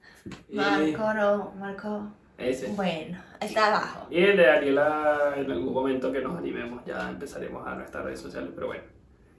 [0.50, 2.12] Marco, no, Marco.
[2.38, 2.68] ese.
[2.70, 4.08] Bueno, está abajo.
[4.10, 8.20] Y el de Daniela, en algún momento que nos animemos, ya empezaremos a nuestras redes
[8.20, 8.52] sociales.
[8.54, 8.84] Pero bueno,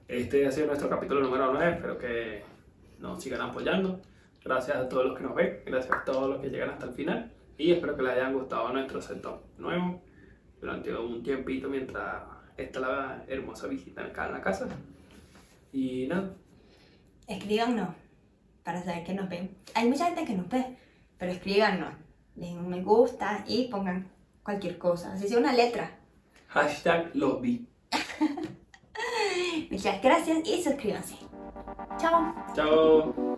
[0.08, 1.72] este ha sido nuestro capítulo número 9.
[1.72, 2.44] Espero que
[3.00, 4.00] nos sigan apoyando.
[4.46, 6.92] Gracias a todos los que nos ven, gracias a todos los que llegan hasta el
[6.92, 7.32] final.
[7.58, 10.00] Y espero que les hayan gustado nuestro setup nuevo
[10.60, 12.22] durante un tiempito mientras
[12.56, 14.68] está la hermosa visita acá en la casa.
[15.72, 16.30] Y nada,
[17.26, 17.88] Escríbanos
[18.62, 19.50] para saber que nos ven.
[19.74, 20.76] Hay mucha gente que nos ve,
[21.18, 21.94] pero escríbanos.
[22.36, 24.08] Den un me gusta y pongan
[24.44, 25.12] cualquier cosa.
[25.12, 25.98] Así sea una letra.
[26.48, 27.66] hashtag los vi.
[29.72, 31.16] Muchas gracias y suscríbanse.
[31.98, 32.32] Chao.
[32.54, 33.35] Chao.